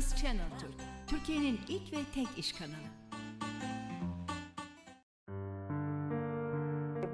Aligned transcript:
Finans 0.00 0.22
Channel 0.22 0.58
Türk, 0.60 0.74
Türkiye'nin 1.06 1.60
ilk 1.68 1.92
ve 1.92 1.98
tek 2.14 2.38
iş 2.38 2.52
kanalı. 2.52 2.90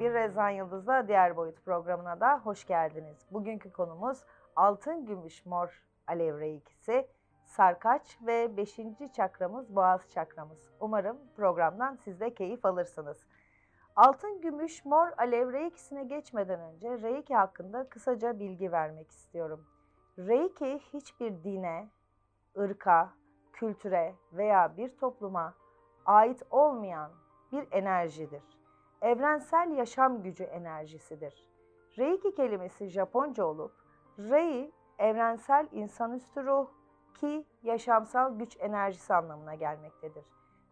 Bir 0.00 0.12
Rezan 0.12 0.50
Yıldız'la 0.50 1.08
Diğer 1.08 1.36
Boyut 1.36 1.64
programına 1.64 2.20
da 2.20 2.38
hoş 2.38 2.66
geldiniz. 2.66 3.16
Bugünkü 3.30 3.72
konumuz 3.72 4.18
altın, 4.56 5.06
gümüş, 5.06 5.46
mor 5.46 5.82
alev 6.06 6.40
reikisi, 6.40 7.08
sarkaç 7.44 8.18
ve 8.26 8.56
5. 8.56 8.76
çakramız 9.16 9.76
boğaz 9.76 10.10
çakramız. 10.10 10.58
Umarım 10.80 11.18
programdan 11.36 11.98
siz 12.04 12.20
de 12.20 12.34
keyif 12.34 12.64
alırsınız. 12.64 13.18
Altın, 13.96 14.40
gümüş, 14.40 14.84
mor 14.84 15.08
alev 15.18 15.52
reikisine 15.52 16.04
geçmeden 16.04 16.60
önce 16.60 17.02
reiki 17.02 17.34
hakkında 17.34 17.88
kısaca 17.88 18.38
bilgi 18.38 18.72
vermek 18.72 19.10
istiyorum. 19.10 19.66
Reiki 20.18 20.80
hiçbir 20.92 21.44
dine, 21.44 21.88
ırka, 22.58 23.10
kültüre 23.52 24.14
veya 24.32 24.76
bir 24.76 24.96
topluma 24.96 25.54
ait 26.06 26.42
olmayan 26.50 27.10
bir 27.52 27.68
enerjidir. 27.72 28.42
Evrensel 29.02 29.70
yaşam 29.70 30.22
gücü 30.22 30.44
enerjisidir. 30.44 31.48
Reiki 31.98 32.34
kelimesi 32.34 32.86
Japonca 32.88 33.44
olup 33.44 33.72
Rei 34.18 34.72
evrensel 34.98 35.68
insanüstü 35.72 36.46
ruh 36.46 36.68
ki 37.14 37.46
yaşamsal 37.62 38.38
güç 38.38 38.56
enerjisi 38.60 39.14
anlamına 39.14 39.54
gelmektedir. 39.54 40.26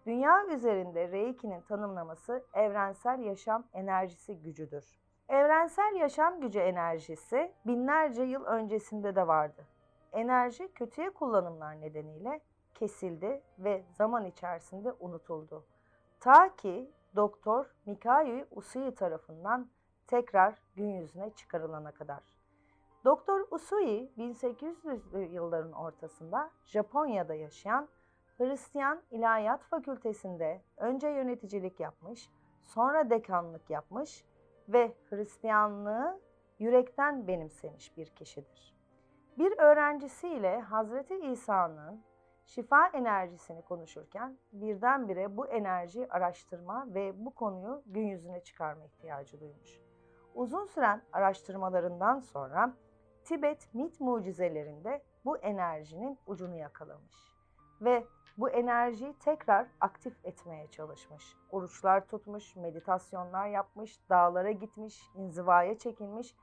Dünya 0.06 0.46
üzerinde 0.46 1.08
Reiki'nin 1.08 1.60
tanımlaması 1.60 2.44
evrensel 2.54 3.18
yaşam 3.18 3.64
enerjisi 3.72 4.42
gücüdür. 4.42 4.98
Evrensel 5.28 5.94
yaşam 5.94 6.40
gücü 6.40 6.58
enerjisi 6.58 7.52
binlerce 7.66 8.22
yıl 8.22 8.44
öncesinde 8.44 9.16
de 9.16 9.26
vardı. 9.26 9.66
Enerji 10.14 10.72
kötüye 10.72 11.10
kullanımlar 11.10 11.80
nedeniyle 11.80 12.40
kesildi 12.74 13.42
ve 13.58 13.84
zaman 13.90 14.24
içerisinde 14.24 14.92
unutuldu. 14.92 15.66
Ta 16.20 16.56
ki 16.56 16.90
Doktor 17.16 17.74
Mikayu 17.86 18.46
Usui 18.50 18.94
tarafından 18.94 19.70
tekrar 20.06 20.62
gün 20.76 20.88
yüzüne 20.88 21.30
çıkarılana 21.30 21.92
kadar. 21.92 22.22
Doktor 23.04 23.46
Usui 23.50 24.10
1800'lü 24.18 25.32
yılların 25.32 25.72
ortasında 25.72 26.50
Japonya'da 26.64 27.34
yaşayan 27.34 27.88
Hristiyan 28.38 29.02
İlahiyat 29.10 29.62
Fakültesinde 29.62 30.62
önce 30.76 31.08
yöneticilik 31.08 31.80
yapmış, 31.80 32.30
sonra 32.62 33.10
dekanlık 33.10 33.70
yapmış 33.70 34.24
ve 34.68 34.94
Hristiyanlığı 35.10 36.20
yürekten 36.58 37.28
benimsemiş 37.28 37.96
bir 37.96 38.06
kişidir. 38.06 38.73
Bir 39.38 39.58
öğrencisiyle 39.58 40.60
Hazreti 40.60 41.18
İsa'nın 41.18 42.04
şifa 42.44 42.86
enerjisini 42.86 43.62
konuşurken 43.62 44.38
birdenbire 44.52 45.36
bu 45.36 45.46
enerjiyi 45.46 46.08
araştırma 46.08 46.94
ve 46.94 47.24
bu 47.24 47.34
konuyu 47.34 47.82
gün 47.86 48.06
yüzüne 48.06 48.40
çıkarma 48.42 48.84
ihtiyacı 48.84 49.40
duymuş. 49.40 49.80
Uzun 50.34 50.64
süren 50.64 51.02
araştırmalarından 51.12 52.20
sonra 52.20 52.74
Tibet 53.24 53.74
mit 53.74 54.00
mucizelerinde 54.00 55.02
bu 55.24 55.38
enerjinin 55.38 56.18
ucunu 56.26 56.54
yakalamış 56.56 57.34
ve 57.80 58.04
bu 58.38 58.50
enerjiyi 58.50 59.18
tekrar 59.18 59.66
aktif 59.80 60.24
etmeye 60.24 60.70
çalışmış. 60.70 61.36
Oruçlar 61.50 62.06
tutmuş, 62.06 62.56
meditasyonlar 62.56 63.46
yapmış, 63.46 64.10
dağlara 64.10 64.50
gitmiş, 64.50 65.02
inzivaya 65.14 65.78
çekilmiş. 65.78 66.36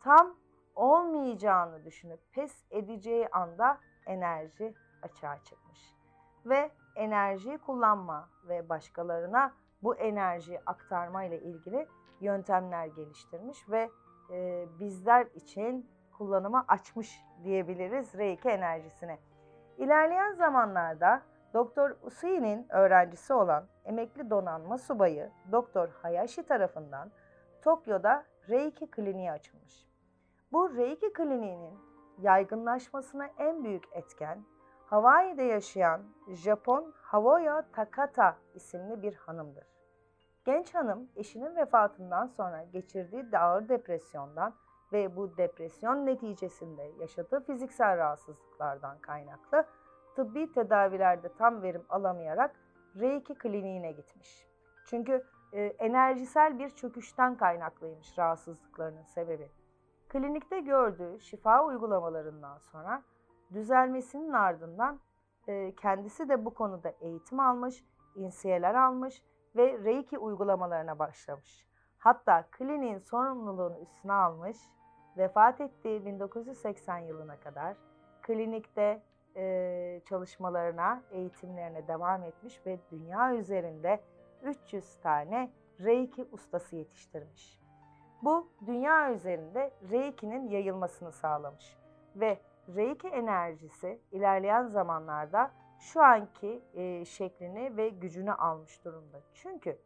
Tam 0.00 0.36
olmayacağını 0.76 1.84
düşünüp 1.84 2.20
pes 2.32 2.64
edeceği 2.70 3.28
anda 3.28 3.78
enerji 4.06 4.74
açığa 5.02 5.38
çıkmış. 5.44 5.94
Ve 6.46 6.70
enerjiyi 6.96 7.58
kullanma 7.58 8.28
ve 8.48 8.68
başkalarına 8.68 9.52
bu 9.82 9.96
enerjiyi 9.96 10.60
aktarma 10.66 11.24
ile 11.24 11.40
ilgili 11.40 11.88
yöntemler 12.20 12.86
geliştirmiş 12.86 13.70
ve 13.70 13.90
e, 14.30 14.66
bizler 14.80 15.26
için 15.26 15.90
kullanıma 16.18 16.64
açmış 16.68 17.24
diyebiliriz 17.44 18.14
Reiki 18.14 18.48
enerjisini. 18.48 19.18
İlerleyen 19.78 20.32
zamanlarda 20.32 21.22
Doktor 21.54 21.96
Usui'nin 22.02 22.66
öğrencisi 22.68 23.34
olan 23.34 23.66
emekli 23.84 24.30
donanma 24.30 24.78
subayı 24.78 25.30
Doktor 25.52 25.88
Hayashi 26.02 26.42
tarafından 26.42 27.10
Tokyo'da 27.62 28.24
Reiki 28.48 28.90
kliniği 28.90 29.32
açılmış. 29.32 29.86
Bu 30.56 30.76
Reiki 30.76 31.12
kliniğinin 31.12 31.78
yaygınlaşmasına 32.18 33.26
en 33.38 33.64
büyük 33.64 33.84
etken 33.92 34.44
Hawaii'de 34.86 35.42
yaşayan 35.42 36.02
Japon 36.28 36.94
Hawoya 37.02 37.70
Takata 37.72 38.36
isimli 38.54 39.02
bir 39.02 39.14
hanımdır. 39.14 39.64
Genç 40.44 40.74
hanım 40.74 41.08
eşinin 41.16 41.56
vefatından 41.56 42.26
sonra 42.26 42.64
geçirdiği 42.64 43.38
ağır 43.38 43.68
depresyondan 43.68 44.54
ve 44.92 45.16
bu 45.16 45.36
depresyon 45.36 46.06
neticesinde 46.06 46.82
yaşadığı 47.00 47.40
fiziksel 47.40 47.96
rahatsızlıklardan 47.96 48.98
kaynaklı 48.98 49.64
tıbbi 50.14 50.52
tedavilerde 50.52 51.32
tam 51.38 51.62
verim 51.62 51.84
alamayarak 51.88 52.56
Reiki 53.00 53.34
kliniğine 53.34 53.92
gitmiş. 53.92 54.46
Çünkü 54.86 55.24
e, 55.52 55.62
enerjisel 55.62 56.58
bir 56.58 56.70
çöküşten 56.70 57.36
kaynaklıymış 57.36 58.18
rahatsızlıklarının 58.18 59.04
sebebi. 59.04 59.50
Klinikte 60.16 60.60
gördüğü 60.60 61.20
şifa 61.20 61.64
uygulamalarından 61.64 62.58
sonra 62.58 63.02
düzelmesinin 63.52 64.32
ardından 64.32 65.00
e, 65.48 65.74
kendisi 65.74 66.28
de 66.28 66.44
bu 66.44 66.54
konuda 66.54 66.92
eğitim 67.00 67.40
almış, 67.40 67.84
insiyeler 68.14 68.74
almış 68.74 69.22
ve 69.56 69.84
Reiki 69.84 70.18
uygulamalarına 70.18 70.98
başlamış. 70.98 71.66
Hatta 71.98 72.48
kliniğin 72.50 72.98
sorumluluğunu 72.98 73.78
üstüne 73.78 74.12
almış, 74.12 74.56
vefat 75.16 75.60
ettiği 75.60 76.06
1980 76.06 76.98
yılına 76.98 77.40
kadar 77.40 77.76
klinikte 78.22 79.02
e, 79.36 80.00
çalışmalarına, 80.08 81.02
eğitimlerine 81.10 81.88
devam 81.88 82.22
etmiş 82.22 82.66
ve 82.66 82.78
dünya 82.90 83.34
üzerinde 83.34 84.00
300 84.42 85.00
tane 85.00 85.50
Reiki 85.80 86.28
ustası 86.32 86.76
yetiştirmiş. 86.76 87.65
Bu 88.22 88.48
dünya 88.66 89.12
üzerinde 89.12 89.70
Reiki'nin 89.90 90.50
yayılmasını 90.50 91.12
sağlamış 91.12 91.76
ve 92.16 92.38
Reiki 92.76 93.08
enerjisi 93.08 94.00
ilerleyen 94.12 94.66
zamanlarda 94.66 95.50
şu 95.80 96.02
anki 96.02 96.62
e, 96.74 97.04
şeklini 97.04 97.76
ve 97.76 97.88
gücünü 97.88 98.32
almış 98.32 98.84
durumda. 98.84 99.20
Çünkü 99.34 99.78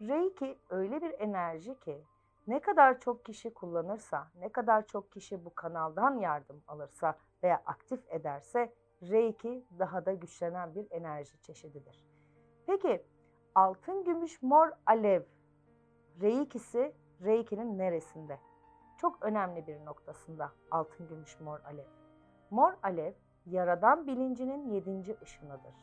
Reiki 0.00 0.58
öyle 0.70 1.02
bir 1.02 1.20
enerji 1.20 1.80
ki 1.80 2.04
ne 2.46 2.60
kadar 2.60 3.00
çok 3.00 3.24
kişi 3.24 3.54
kullanırsa, 3.54 4.30
ne 4.38 4.48
kadar 4.48 4.86
çok 4.86 5.12
kişi 5.12 5.44
bu 5.44 5.54
kanaldan 5.54 6.18
yardım 6.18 6.62
alırsa 6.68 7.18
veya 7.42 7.62
aktif 7.66 8.00
ederse 8.08 8.72
Reiki 9.02 9.66
daha 9.78 10.06
da 10.06 10.12
güçlenen 10.12 10.74
bir 10.74 10.86
enerji 10.90 11.42
çeşididir. 11.42 12.06
Peki 12.66 13.06
altın, 13.54 14.04
gümüş, 14.04 14.42
mor, 14.42 14.68
alev 14.86 15.22
Reiki'si 16.20 16.94
Reiki'nin 17.24 17.78
neresinde? 17.78 18.38
Çok 18.98 19.22
önemli 19.22 19.66
bir 19.66 19.84
noktasında 19.84 20.52
altın, 20.70 21.08
gümüş, 21.08 21.40
mor, 21.40 21.60
alev. 21.64 21.86
Mor 22.50 22.72
alev, 22.82 23.12
yaradan 23.46 24.06
bilincinin 24.06 24.70
yedinci 24.70 25.16
ışınıdır. 25.22 25.74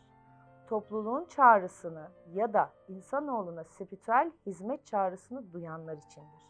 Topluluğun 0.68 1.26
çağrısını 1.26 2.08
ya 2.34 2.54
da 2.54 2.70
insanoğluna 2.88 3.64
spiritüel 3.64 4.32
hizmet 4.46 4.86
çağrısını 4.86 5.54
duyanlar 5.54 5.98
içindir. 5.98 6.50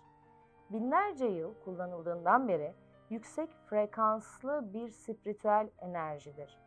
Binlerce 0.70 1.26
yıl 1.26 1.54
kullanıldığından 1.66 2.48
beri 2.48 2.74
yüksek 3.10 3.50
frekanslı 3.70 4.74
bir 4.74 4.90
spiritüel 4.90 5.70
enerjidir. 5.78 6.60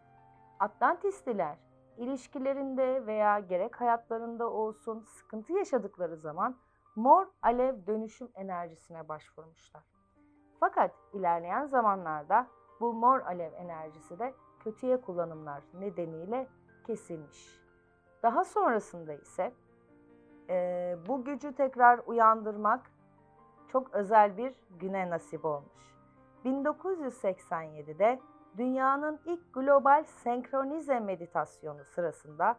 Atlantisliler 0.61 1.59
ilişkilerinde 1.97 3.07
veya 3.07 3.39
gerek 3.39 3.81
hayatlarında 3.81 4.51
olsun 4.51 5.01
sıkıntı 5.01 5.53
yaşadıkları 5.53 6.17
zaman 6.17 6.57
mor 6.97 7.27
alev 7.43 7.87
dönüşüm 7.87 8.29
enerjisine 8.35 9.09
başvurmuşlar. 9.09 9.83
Fakat 10.61 10.95
ilerleyen 11.13 11.67
zamanlarda 11.67 12.47
bu 12.81 12.93
mor 12.93 13.21
alev 13.21 13.53
enerjisi 13.53 14.19
de 14.19 14.35
kötüye 14.61 15.01
kullanımlar 15.01 15.63
nedeniyle 15.75 16.49
kesilmiş. 16.87 17.61
Daha 18.23 18.45
sonrasında 18.45 19.13
ise 19.13 19.53
e, 20.49 20.97
bu 21.09 21.25
gücü 21.25 21.55
tekrar 21.55 22.01
uyandırmak 22.07 22.91
çok 23.69 23.95
özel 23.95 24.37
bir 24.37 24.55
güne 24.81 25.11
nasip 25.11 25.45
olmuş. 25.45 25.95
1987'de 26.45 28.21
dünyanın 28.59 29.21
ilk 29.25 29.55
global 29.55 30.05
senkronize 30.05 31.01
meditasyonu 31.01 31.85
sırasında 31.85 32.57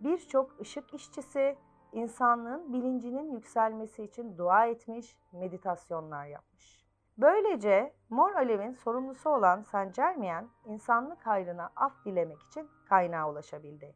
birçok 0.00 0.60
ışık 0.60 0.94
işçisi 0.94 1.56
insanlığın 1.94 2.72
bilincinin 2.72 3.32
yükselmesi 3.32 4.04
için 4.04 4.38
dua 4.38 4.66
etmiş, 4.66 5.16
meditasyonlar 5.32 6.26
yapmış. 6.26 6.84
Böylece 7.18 7.94
mor 8.10 8.32
alevin 8.34 8.72
sorumlusu 8.72 9.30
olan 9.30 9.62
Saint 9.62 9.94
Germain, 9.94 10.50
insanlık 10.64 11.26
hayrına 11.26 11.70
af 11.76 12.04
dilemek 12.04 12.42
için 12.42 12.68
kaynağa 12.88 13.30
ulaşabildi. 13.30 13.94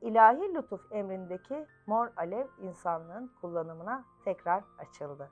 İlahi 0.00 0.54
lütuf 0.54 0.92
emrindeki 0.92 1.66
mor 1.86 2.08
alev 2.16 2.46
insanlığın 2.60 3.32
kullanımına 3.40 4.04
tekrar 4.24 4.64
açıldı. 4.78 5.30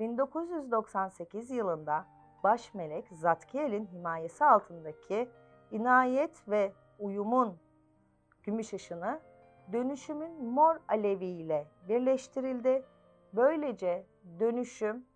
1998 0.00 1.50
yılında 1.50 2.06
baş 2.44 2.74
melek 2.74 3.08
Zatkiel'in 3.12 3.86
himayesi 3.86 4.44
altındaki 4.44 5.30
inayet 5.70 6.48
ve 6.48 6.72
uyumun 6.98 7.58
gümüş 8.42 8.72
ışını 8.72 9.20
dönüşümün 9.72 10.44
mor 10.44 10.76
aleviyle 10.88 11.66
birleştirildi. 11.88 12.84
Böylece 13.32 14.06
dönüşüm 14.40 15.06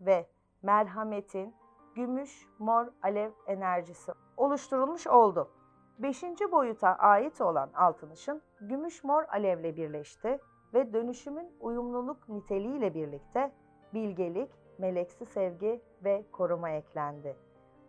ve 0.00 0.26
merhametin 0.62 1.54
gümüş 1.94 2.48
mor 2.58 2.86
alev 3.02 3.30
enerjisi 3.46 4.12
oluşturulmuş 4.36 5.06
oldu. 5.06 5.50
Beşinci 5.98 6.52
boyuta 6.52 6.88
ait 6.88 7.40
olan 7.40 7.70
altın 7.74 8.10
ışın 8.10 8.42
gümüş 8.60 9.04
mor 9.04 9.24
alevle 9.24 9.76
birleşti 9.76 10.40
ve 10.74 10.92
dönüşümün 10.92 11.50
uyumluluk 11.60 12.28
niteliğiyle 12.28 12.94
birlikte 12.94 13.52
bilgelik, 13.94 14.50
meleksi 14.78 15.26
sevgi 15.26 15.82
ve 16.04 16.24
koruma 16.32 16.70
eklendi. 16.70 17.36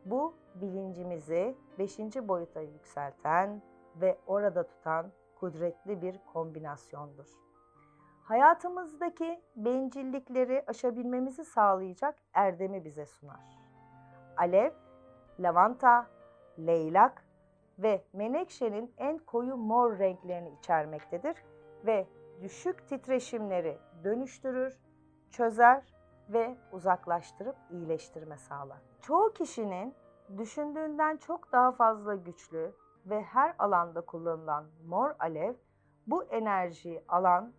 Bu 0.06 0.34
bilincimizi 0.56 1.56
beşinci 1.80 2.28
boyuta 2.28 2.62
yükselten 2.62 3.62
ve 3.96 4.18
orada 4.28 4.68
tutan 4.68 5.12
kudretli 5.44 6.02
bir 6.02 6.20
kombinasyondur. 6.34 7.28
Hayatımızdaki 8.24 9.42
bencillikleri 9.56 10.64
aşabilmemizi 10.68 11.46
sağlayacak 11.46 12.16
erdemi 12.34 12.86
bize 12.86 13.06
sunar. 13.06 13.60
Alev, 14.38 14.72
lavanta, 15.40 16.08
leylak 16.60 17.26
ve 17.80 18.04
menekşenin 18.14 18.94
en 18.98 19.18
koyu 19.18 19.58
mor 19.58 20.00
renklerini 20.00 20.50
içermektedir 20.50 21.38
ve 21.86 22.08
düşük 22.42 22.88
titreşimleri 22.88 23.78
dönüştürür, 24.04 24.80
çözer 25.32 25.84
ve 26.30 26.58
uzaklaştırıp 26.72 27.56
iyileştirme 27.70 28.38
sağlar. 28.38 28.82
Çoğu 29.02 29.34
kişinin 29.34 29.96
düşündüğünden 30.38 31.18
çok 31.18 31.52
daha 31.52 31.72
fazla 31.72 32.16
güçlü 32.16 32.74
ve 33.06 33.22
her 33.22 33.56
alanda 33.60 34.02
kullanılan 34.02 34.66
mor 34.88 35.12
alev 35.20 35.54
bu 36.08 36.24
enerjiyi 36.24 37.04
alan 37.08 37.54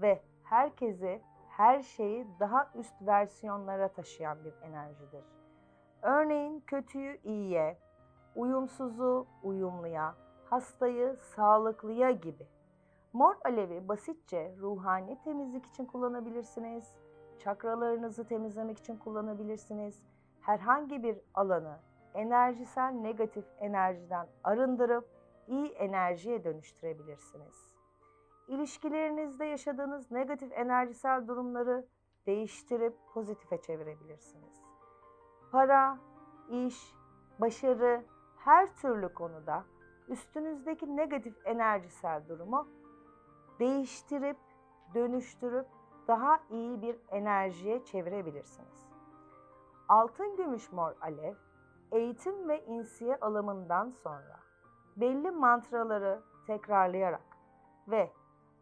ve 0.00 0.22
herkesi 0.42 1.22
her 1.48 1.82
şeyi 1.82 2.26
daha 2.40 2.70
üst 2.74 2.94
versiyonlara 3.02 3.88
taşıyan 3.88 4.44
bir 4.44 4.54
enerjidir. 4.62 5.24
Örneğin 6.02 6.60
kötüyü 6.60 7.20
iyiye, 7.24 7.78
uyumsuzu 8.36 9.26
uyumluya, 9.42 10.14
hastayı 10.44 11.16
sağlıklıya 11.16 12.10
gibi. 12.10 12.46
Mor 13.12 13.34
alevi 13.44 13.88
basitçe 13.88 14.54
ruhani 14.60 15.18
temizlik 15.24 15.66
için 15.66 15.84
kullanabilirsiniz. 15.84 16.94
Çakralarınızı 17.38 18.26
temizlemek 18.26 18.78
için 18.78 18.96
kullanabilirsiniz. 18.96 20.02
Herhangi 20.40 21.02
bir 21.02 21.18
alanı 21.34 21.78
enerjisel 22.14 22.92
negatif 22.92 23.44
enerjiden 23.60 24.26
arındırıp 24.44 25.08
iyi 25.46 25.68
enerjiye 25.68 26.44
dönüştürebilirsiniz. 26.44 27.74
İlişkilerinizde 28.48 29.44
yaşadığınız 29.44 30.10
negatif 30.10 30.52
enerjisel 30.52 31.28
durumları 31.28 31.86
değiştirip 32.26 32.96
pozitife 33.14 33.60
çevirebilirsiniz. 33.60 34.62
Para, 35.52 35.98
iş, 36.50 36.94
başarı, 37.40 38.04
her 38.36 38.76
türlü 38.76 39.14
konuda 39.14 39.64
üstünüzdeki 40.08 40.96
negatif 40.96 41.46
enerjisel 41.46 42.28
durumu 42.28 42.68
değiştirip, 43.58 44.36
dönüştürüp 44.94 45.66
daha 46.08 46.40
iyi 46.50 46.82
bir 46.82 46.96
enerjiye 47.08 47.84
çevirebilirsiniz. 47.84 48.88
Altın 49.88 50.36
gümüş 50.36 50.72
mor 50.72 50.92
alev, 51.00 51.34
eğitim 51.92 52.48
ve 52.48 52.64
insiye 52.64 53.16
alımından 53.16 53.90
sonra 53.90 54.40
belli 54.96 55.30
mantraları 55.30 56.20
tekrarlayarak 56.46 57.36
ve 57.88 58.10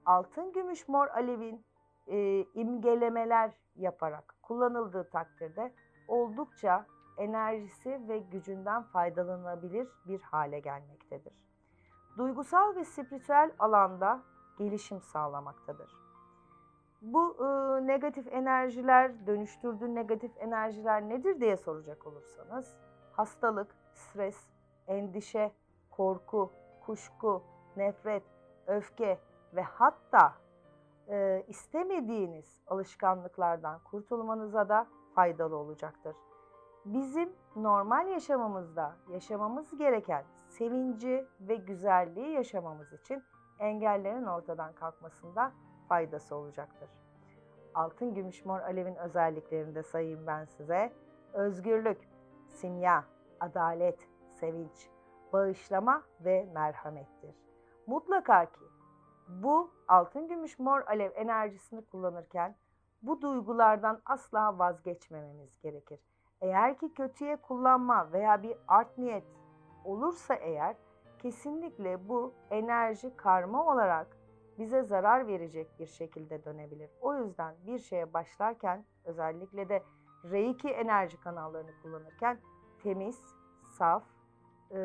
altın 0.07 0.53
gümüş 0.53 0.89
mor 0.89 1.09
alevin 1.09 1.65
e, 2.07 2.45
imgelemeler 2.55 3.51
yaparak 3.77 4.35
kullanıldığı 4.43 5.11
takdirde 5.11 5.73
oldukça 6.09 6.87
enerjisi 7.17 8.09
ve 8.09 8.19
gücünden 8.19 8.83
faydalanabilir 8.83 9.89
bir 10.07 10.21
hale 10.23 10.61
gelmektedir. 10.61 11.33
Duygusal 12.19 12.77
ve 12.77 12.85
spiritüel 12.85 13.51
alanda 13.59 14.23
gelişim 14.59 15.01
sağlamaktadır. 15.01 15.91
Bu 17.03 17.37
e, 17.41 17.47
negatif 17.87 18.27
enerjiler, 18.33 19.27
dönüştürdüğü 19.27 19.95
negatif 19.95 20.33
enerjiler 20.39 21.09
nedir 21.09 21.41
diye 21.41 21.57
soracak 21.57 22.07
olursanız, 22.07 22.77
hastalık, 23.17 23.75
stres, 23.93 24.47
endişe, 24.89 25.53
korku, 25.91 26.53
kuşku, 26.87 27.43
nefret, 27.77 28.23
öfke 28.67 29.19
ve 29.55 29.63
hatta 29.63 30.35
e, 31.09 31.45
istemediğiniz 31.49 32.61
alışkanlıklardan 32.67 33.81
kurtulmanıza 33.85 34.69
da 34.69 34.87
faydalı 35.15 35.57
olacaktır. 35.57 36.17
Bizim 36.85 37.33
normal 37.57 38.09
yaşamımızda 38.09 38.97
yaşamamız 39.13 39.79
gereken 39.79 40.25
sevinci 40.49 41.27
ve 41.41 41.57
güzelliği 41.57 42.29
yaşamamız 42.29 42.93
için 42.93 43.23
engellerin 43.59 44.25
ortadan 44.25 44.73
kalkmasında 44.73 45.53
faydası 45.89 46.35
olacaktır. 46.37 46.89
Altın 47.75 48.15
gümüş 48.15 48.45
mor 48.45 48.61
alevin 48.61 48.95
özelliklerini 48.95 49.75
de 49.75 49.83
sayayım 49.83 50.27
ben 50.27 50.45
size. 50.45 50.93
Özgürlük, 51.33 51.99
simya, 52.57 53.05
adalet, 53.41 54.09
sevinç, 54.41 54.91
bağışlama 55.33 56.03
ve 56.21 56.49
merhamettir. 56.55 57.35
Mutlaka 57.87 58.45
ki 58.45 58.65
bu 59.29 59.71
altın 59.89 60.29
gümüş 60.29 60.59
mor 60.59 60.81
alev 60.81 61.11
enerjisini 61.15 61.85
kullanırken 61.85 62.57
bu 63.03 63.23
duygulardan 63.23 64.03
asla 64.07 64.59
vazgeçmememiz 64.59 65.61
gerekir. 65.63 66.01
Eğer 66.41 66.79
ki 66.79 66.95
kötüye 66.95 67.37
kullanma 67.37 68.13
veya 68.13 68.43
bir 68.43 68.57
art 68.69 68.99
niyet 68.99 69.25
olursa 69.85 70.35
eğer 70.35 70.77
kesinlikle 71.19 72.09
bu 72.09 72.35
enerji 72.51 73.17
karma 73.17 73.67
olarak 73.67 74.17
bize 74.59 74.83
zarar 74.83 75.27
verecek 75.27 75.79
bir 75.79 75.87
şekilde 75.87 76.45
dönebilir. 76.45 76.91
O 77.01 77.15
yüzden 77.15 77.55
bir 77.67 77.79
şeye 77.79 78.13
başlarken 78.13 78.85
özellikle 79.05 79.69
de 79.69 79.83
Reiki 80.31 80.69
enerji 80.69 81.21
kanallarını 81.21 81.71
kullanırken 81.83 82.39
temiz, 82.87 83.23
saf, 83.79 84.03
e, 84.71 84.79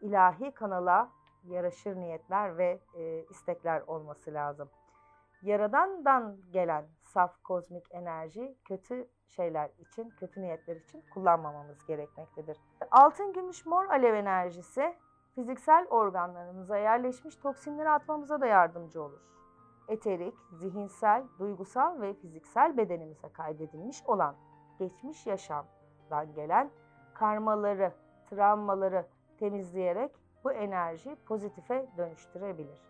ilahi 0.00 0.50
kanala 0.50 1.08
yaraşır 1.44 1.96
niyetler 1.96 2.58
ve 2.58 2.80
e, 2.94 3.24
istekler 3.30 3.80
olması 3.80 4.34
lazım. 4.34 4.68
Yaradandan 5.42 6.36
gelen 6.52 6.84
saf 7.02 7.42
kozmik 7.42 7.84
enerji 7.90 8.56
kötü 8.64 9.08
şeyler 9.26 9.70
için, 9.78 10.10
kötü 10.10 10.42
niyetler 10.42 10.76
için 10.76 11.04
kullanmamamız 11.14 11.86
gerekmektedir. 11.86 12.58
Altın, 12.90 13.32
gümüş, 13.32 13.66
mor 13.66 13.84
alev 13.84 14.14
enerjisi 14.14 14.94
fiziksel 15.34 15.86
organlarımıza 15.90 16.76
yerleşmiş 16.76 17.36
toksinleri 17.36 17.90
atmamıza 17.90 18.40
da 18.40 18.46
yardımcı 18.46 19.02
olur. 19.02 19.20
Eterik, 19.88 20.34
zihinsel, 20.52 21.24
duygusal 21.38 22.00
ve 22.00 22.14
fiziksel 22.14 22.76
bedenimize 22.76 23.28
kaydedilmiş 23.32 24.02
olan 24.06 24.36
geçmiş 24.78 25.26
yaşamdan 25.26 26.34
gelen 26.34 26.70
karmaları, 27.20 27.92
travmaları 28.30 29.06
temizleyerek 29.38 30.12
bu 30.44 30.52
enerji 30.52 31.16
pozitife 31.26 31.86
dönüştürebilir. 31.96 32.80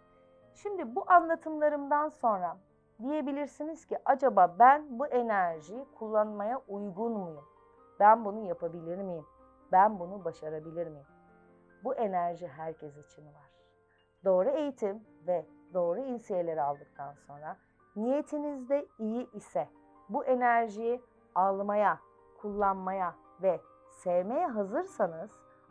Şimdi 0.55 0.97
bu 0.97 1.05
anlatımlarımdan 1.11 2.09
sonra 2.09 2.57
diyebilirsiniz 3.03 3.87
ki 3.87 3.99
acaba 4.05 4.57
ben 4.59 4.99
bu 4.99 5.07
enerjiyi 5.07 5.85
kullanmaya 5.99 6.63
uygun 6.69 7.13
muyum? 7.13 7.45
Ben 8.01 8.25
bunu 8.25 8.41
yapabilir 8.41 8.99
miyim? 8.99 9.27
Ben 9.73 9.99
bunu 9.99 10.25
başarabilir 10.25 10.87
miyim? 10.87 11.07
Bu 11.85 11.95
enerji 11.95 12.49
herkes 12.49 12.97
için 12.97 13.27
var. 13.27 13.51
Doğru 14.25 14.49
eğitim 14.49 15.05
ve 15.27 15.47
doğru 15.75 16.01
insiyeleri 16.01 16.63
aldıktan 16.63 17.13
sonra 17.13 17.57
niyetinizde 17.97 18.87
iyi 18.99 19.31
ise 19.33 19.69
bu 20.09 20.25
enerjiyi 20.25 21.03
almaya, 21.35 21.99
kullanmaya 22.41 23.15
ve 23.43 23.61
sevmeye 24.03 24.47
hazırsanız 24.47 25.31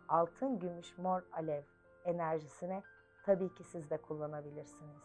altın, 0.10 0.60
gümüş, 0.60 0.98
mor 0.98 1.22
alev 1.34 1.64
enerjisini 2.06 2.84
tabii 3.26 3.54
ki 3.54 3.64
siz 3.64 3.90
de 3.90 3.98
kullanabilirsiniz. 3.98 5.04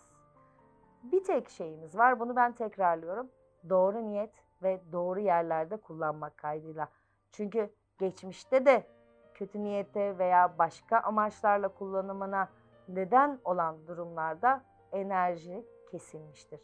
Bir 1.02 1.24
tek 1.24 1.48
şeyimiz 1.48 1.98
var. 1.98 2.20
Bunu 2.20 2.36
ben 2.36 2.52
tekrarlıyorum. 2.52 3.30
Doğru 3.68 4.06
niyet 4.06 4.30
ve 4.62 4.80
doğru 4.92 5.20
yerlerde 5.20 5.76
kullanmak 5.76 6.36
kaydıyla. 6.36 6.88
Çünkü 7.32 7.70
geçmişte 7.98 8.66
de 8.66 8.86
kötü 9.34 9.64
niyete 9.64 10.18
veya 10.18 10.58
başka 10.58 10.98
amaçlarla 10.98 11.68
kullanımına 11.68 12.48
neden 12.88 13.38
olan 13.44 13.86
durumlarda 13.86 14.64
enerji 14.92 15.64
kesilmiştir. 15.90 16.60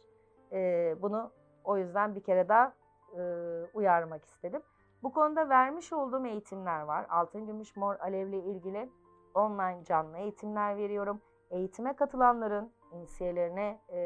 Ee, 0.52 0.96
bunu 1.02 1.30
o 1.64 1.76
yüzden 1.76 2.14
bir 2.14 2.22
kere 2.22 2.48
daha 2.48 2.72
e, 3.16 3.22
uyarmak 3.74 4.24
istedim. 4.24 4.62
Bu 5.02 5.12
konuda 5.12 5.48
vermiş 5.48 5.92
olduğum 5.92 6.26
eğitimler 6.26 6.80
var. 6.80 7.06
Altın, 7.10 7.46
gümüş, 7.46 7.76
mor, 7.76 7.94
alevle 7.94 8.38
ilgili 8.38 8.90
online 9.34 9.84
canlı 9.84 10.18
eğitimler 10.18 10.76
veriyorum. 10.76 11.20
Eğitime 11.50 11.96
katılanların 11.96 12.72
insiyelerine 12.92 13.80
e, 13.92 13.98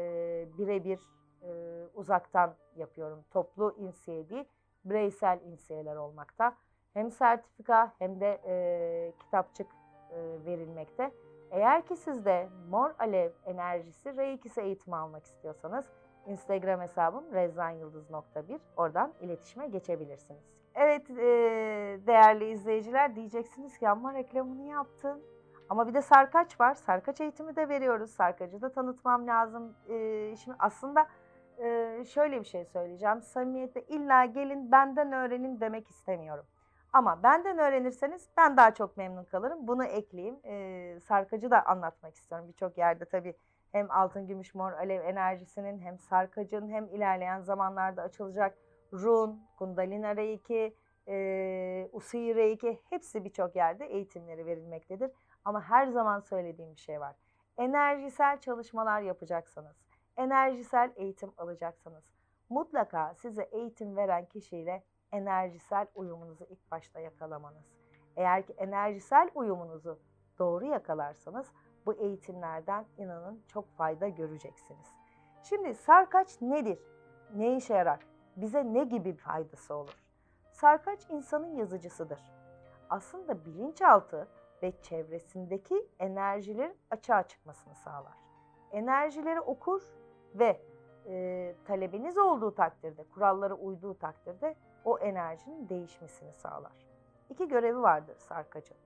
birebir 0.57 0.99
e, 1.41 1.49
uzaktan 1.93 2.55
yapıyorum. 2.75 3.25
Toplu 3.31 3.75
insiye 3.77 4.29
değil, 4.29 4.45
bireysel 4.85 5.39
insiyeler 5.41 5.95
olmakta. 5.95 6.55
Hem 6.93 7.11
sertifika 7.11 7.93
hem 7.99 8.19
de 8.19 8.41
e, 8.45 9.13
kitapçık 9.19 9.67
e, 10.11 10.45
verilmekte. 10.45 11.11
Eğer 11.51 11.85
ki 11.85 11.95
siz 11.95 12.25
de 12.25 12.49
mor 12.69 12.91
alev 12.99 13.31
enerjisi 13.45 14.09
R2'si 14.09 14.61
eğitimi 14.61 14.95
almak 14.95 15.25
istiyorsanız 15.25 15.85
Instagram 16.27 16.81
hesabım 16.81 17.33
rezzanyıldız.1 17.33 18.59
oradan 18.77 19.13
iletişime 19.21 19.67
geçebilirsiniz. 19.67 20.54
Evet 20.75 21.09
e, 21.09 21.15
değerli 22.07 22.49
izleyiciler 22.51 23.15
diyeceksiniz 23.15 23.77
ki 23.77 23.89
ama 23.89 24.13
reklamını 24.13 24.63
yaptın. 24.63 25.23
Ama 25.69 25.87
bir 25.87 25.93
de 25.93 26.01
sarkaç 26.01 26.59
var. 26.59 26.73
Sarkaç 26.73 27.21
eğitimi 27.21 27.55
de 27.55 27.69
veriyoruz. 27.69 28.11
Sarkacı 28.11 28.61
da 28.61 28.71
tanıtmam 28.71 29.27
lazım. 29.27 29.75
E, 29.89 30.35
şimdi 30.35 30.57
aslında 30.59 31.07
e, 31.57 32.03
şöyle 32.05 32.39
bir 32.39 32.45
şey 32.45 32.65
söyleyeceğim. 32.65 33.21
Samimiyette 33.21 33.81
illa 33.81 34.25
gelin 34.25 34.71
benden 34.71 35.11
öğrenin 35.11 35.59
demek 35.59 35.89
istemiyorum. 35.89 36.45
Ama 36.93 37.23
benden 37.23 37.57
öğrenirseniz 37.57 38.29
ben 38.37 38.57
daha 38.57 38.73
çok 38.73 38.97
memnun 38.97 39.23
kalırım. 39.23 39.67
Bunu 39.67 39.85
ekleyeyim. 39.85 40.39
E, 40.43 40.99
sarkacı 40.99 41.51
da 41.51 41.65
anlatmak 41.65 42.15
istiyorum. 42.15 42.47
Birçok 42.47 42.77
yerde 42.77 43.05
tabii 43.05 43.33
hem 43.71 43.91
altın, 43.91 44.27
gümüş, 44.27 44.55
mor, 44.55 44.71
alev 44.71 45.01
enerjisinin 45.01 45.79
hem 45.79 45.99
sarkacın 45.99 46.69
hem 46.69 46.85
ilerleyen 46.85 47.41
zamanlarda 47.41 48.01
açılacak 48.01 48.57
run, 49.03 49.47
kundalini 49.57 50.15
reiki, 50.15 50.75
e, 51.07 51.89
usui 51.91 52.35
reiki 52.35 52.79
hepsi 52.89 53.25
birçok 53.25 53.55
yerde 53.55 53.85
eğitimleri 53.85 54.45
verilmektedir. 54.45 55.11
Ama 55.45 55.61
her 55.61 55.87
zaman 55.87 56.19
söylediğim 56.19 56.75
bir 56.75 56.79
şey 56.79 56.99
var. 56.99 57.15
Enerjisel 57.57 58.39
çalışmalar 58.39 59.01
yapacaksanız, 59.01 59.75
enerjisel 60.17 60.91
eğitim 60.95 61.31
alacaksanız 61.37 62.03
mutlaka 62.49 63.13
size 63.13 63.43
eğitim 63.43 63.95
veren 63.95 64.25
kişiyle 64.25 64.83
enerjisel 65.11 65.87
uyumunuzu 65.95 66.43
ilk 66.49 66.71
başta 66.71 66.99
yakalamanız. 66.99 67.65
Eğer 68.15 68.45
ki 68.45 68.53
enerjisel 68.57 69.29
uyumunuzu 69.35 69.99
doğru 70.39 70.65
yakalarsanız 70.65 71.51
bu 71.85 71.93
eğitimlerden 71.93 72.85
inanın 72.97 73.43
çok 73.47 73.69
fayda 73.77 74.07
göreceksiniz. 74.07 74.87
Şimdi 75.43 75.73
sarkaç 75.73 76.41
nedir? 76.41 76.79
Ne 77.35 77.55
işe 77.57 77.73
yarar? 77.73 78.14
Bize 78.35 78.73
ne 78.73 78.83
gibi 78.83 79.13
faydası 79.13 79.75
olur? 79.75 80.03
Sarkaç 80.51 81.09
insanın 81.09 81.55
yazıcısıdır. 81.55 82.19
Aslında 82.89 83.45
bilinçaltı 83.45 84.27
ve 84.63 84.81
çevresindeki 84.81 85.87
enerjilerin 85.99 86.77
açığa 86.91 87.23
çıkmasını 87.23 87.75
sağlar. 87.75 88.17
Enerjileri 88.71 89.41
okur 89.41 89.81
ve 90.35 90.61
e, 91.05 91.55
talebiniz 91.65 92.17
olduğu 92.17 92.55
takdirde, 92.55 93.03
kurallara 93.03 93.53
uyduğu 93.53 93.97
takdirde 93.97 94.55
o 94.85 94.99
enerjinin 94.99 95.69
değişmesini 95.69 96.33
sağlar. 96.33 96.85
İki 97.29 97.47
görevi 97.47 97.81
vardır 97.81 98.15
sarkacın. 98.17 98.77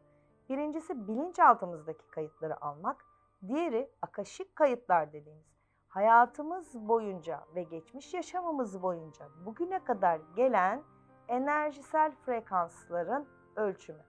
Birincisi 0.50 1.08
bilinçaltımızdaki 1.08 2.08
kayıtları 2.08 2.66
almak, 2.66 3.06
diğeri 3.48 3.92
akaşik 4.02 4.56
kayıtlar 4.56 5.14
dediğimiz 5.14 5.59
hayatımız 5.90 6.88
boyunca 6.88 7.40
ve 7.56 7.64
geçmiş 7.64 8.14
yaşamımız 8.14 8.82
boyunca 8.82 9.26
bugüne 9.46 9.84
kadar 9.84 10.22
gelen 10.36 10.84
enerjisel 11.28 12.12
frekansların 12.12 13.28
ölçümü. 13.56 14.04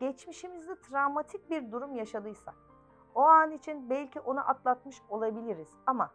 Geçmişimizde 0.00 0.80
travmatik 0.80 1.50
bir 1.50 1.72
durum 1.72 1.94
yaşadıysak, 1.94 2.54
o 3.14 3.20
an 3.20 3.50
için 3.50 3.90
belki 3.90 4.20
onu 4.20 4.50
atlatmış 4.50 5.02
olabiliriz 5.08 5.76
ama 5.86 6.10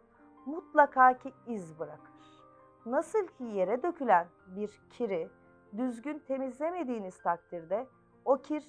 mutlaka 0.46 1.18
ki 1.18 1.32
iz 1.46 1.78
bırakır. 1.78 2.18
Nasıl 2.86 3.26
ki 3.26 3.44
yere 3.44 3.82
dökülen 3.82 4.26
bir 4.46 4.80
kiri 4.90 5.30
düzgün 5.76 6.18
temizlemediğiniz 6.18 7.22
takdirde 7.22 7.86
o 8.24 8.36
kir 8.36 8.64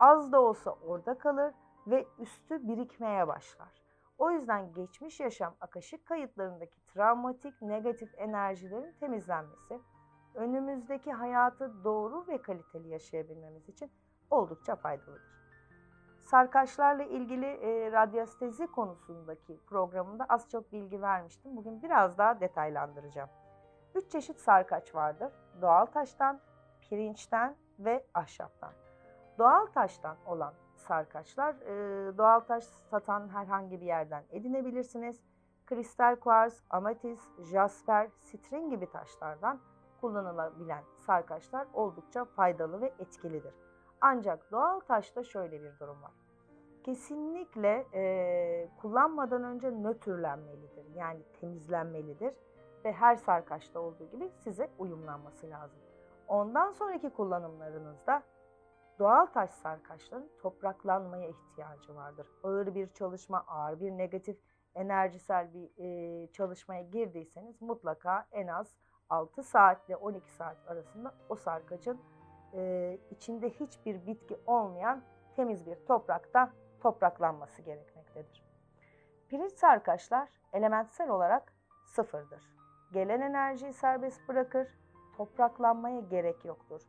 az 0.00 0.32
da 0.32 0.40
olsa 0.40 0.76
orada 0.86 1.18
kalır 1.18 1.54
ve 1.86 2.06
üstü 2.18 2.68
birikmeye 2.68 3.28
başlar. 3.28 3.79
O 4.20 4.30
yüzden 4.30 4.72
geçmiş 4.72 5.20
yaşam 5.20 5.54
akaşık 5.60 6.06
kayıtlarındaki 6.06 6.86
travmatik 6.86 7.62
negatif 7.62 8.14
enerjilerin 8.18 8.92
temizlenmesi 9.00 9.80
önümüzdeki 10.34 11.12
hayatı 11.12 11.84
doğru 11.84 12.26
ve 12.28 12.42
kaliteli 12.42 12.88
yaşayabilmemiz 12.88 13.68
için 13.68 13.90
oldukça 14.30 14.76
faydalıdır. 14.76 15.22
Sarkaçlarla 16.22 17.02
ilgili 17.04 17.46
e, 17.46 17.92
radyastezi 17.92 18.66
konusundaki 18.66 19.58
programımda 19.66 20.26
az 20.28 20.50
çok 20.50 20.72
bilgi 20.72 21.02
vermiştim. 21.02 21.56
Bugün 21.56 21.82
biraz 21.82 22.18
daha 22.18 22.40
detaylandıracağım. 22.40 23.30
Üç 23.94 24.10
çeşit 24.10 24.40
sarkaç 24.40 24.94
vardır. 24.94 25.32
Doğal 25.62 25.86
taştan, 25.86 26.40
pirinçten 26.80 27.56
ve 27.78 28.06
ahşaptan. 28.14 28.72
Doğal 29.38 29.66
taştan 29.66 30.16
olan 30.26 30.54
sarkaçlar 30.80 31.54
e, 31.54 32.18
doğal 32.18 32.40
taş 32.40 32.64
satan 32.64 33.28
herhangi 33.28 33.80
bir 33.80 33.86
yerden 33.86 34.24
edinebilirsiniz. 34.30 35.20
Kristal 35.66 36.16
kuars, 36.16 36.60
amatis, 36.70 37.20
jasper, 37.52 38.08
sitrin 38.20 38.70
gibi 38.70 38.90
taşlardan 38.90 39.60
kullanılabilen 40.00 40.84
sarkaçlar 41.06 41.66
oldukça 41.72 42.24
faydalı 42.24 42.80
ve 42.80 42.92
etkilidir. 42.98 43.54
Ancak 44.00 44.50
doğal 44.52 44.80
taşta 44.80 45.24
şöyle 45.24 45.62
bir 45.62 45.78
durum 45.78 46.02
var. 46.02 46.12
Kesinlikle 46.84 47.86
e, 47.94 48.68
kullanmadan 48.82 49.44
önce 49.44 49.70
nötrlenmelidir. 49.70 50.94
Yani 50.94 51.20
temizlenmelidir 51.40 52.34
ve 52.84 52.92
her 52.92 53.16
sarkaçta 53.16 53.80
olduğu 53.80 54.10
gibi 54.10 54.30
size 54.36 54.70
uyumlanması 54.78 55.50
lazım. 55.50 55.78
Ondan 56.28 56.72
sonraki 56.72 57.10
kullanımlarınızda 57.10 58.22
doğal 59.00 59.26
taş 59.26 59.50
sarkaçların 59.50 60.30
topraklanmaya 60.42 61.28
ihtiyacı 61.28 61.94
vardır. 61.94 62.26
Ağır 62.44 62.74
bir 62.74 62.92
çalışma, 62.92 63.44
ağır 63.46 63.80
bir 63.80 63.90
negatif 63.90 64.38
enerjisel 64.74 65.54
bir 65.54 65.70
e, 65.78 66.26
çalışmaya 66.32 66.82
girdiyseniz 66.82 67.62
mutlaka 67.62 68.26
en 68.32 68.46
az 68.46 68.76
6 69.10 69.42
saat 69.42 69.88
ile 69.88 69.96
12 69.96 70.30
saat 70.30 70.56
arasında 70.68 71.14
o 71.28 71.36
sarkacın 71.36 72.00
e, 72.54 72.98
içinde 73.10 73.50
hiçbir 73.50 74.06
bitki 74.06 74.36
olmayan 74.46 75.02
temiz 75.36 75.66
bir 75.66 75.76
toprakta 75.86 76.50
topraklanması 76.80 77.62
gerekmektedir. 77.62 78.44
Pirinç 79.28 79.52
sarkaçlar 79.52 80.28
elementsel 80.52 81.08
olarak 81.08 81.52
sıfırdır. 81.84 82.42
Gelen 82.92 83.20
enerjiyi 83.20 83.72
serbest 83.72 84.28
bırakır, 84.28 84.68
topraklanmaya 85.16 86.00
gerek 86.00 86.44
yoktur. 86.44 86.82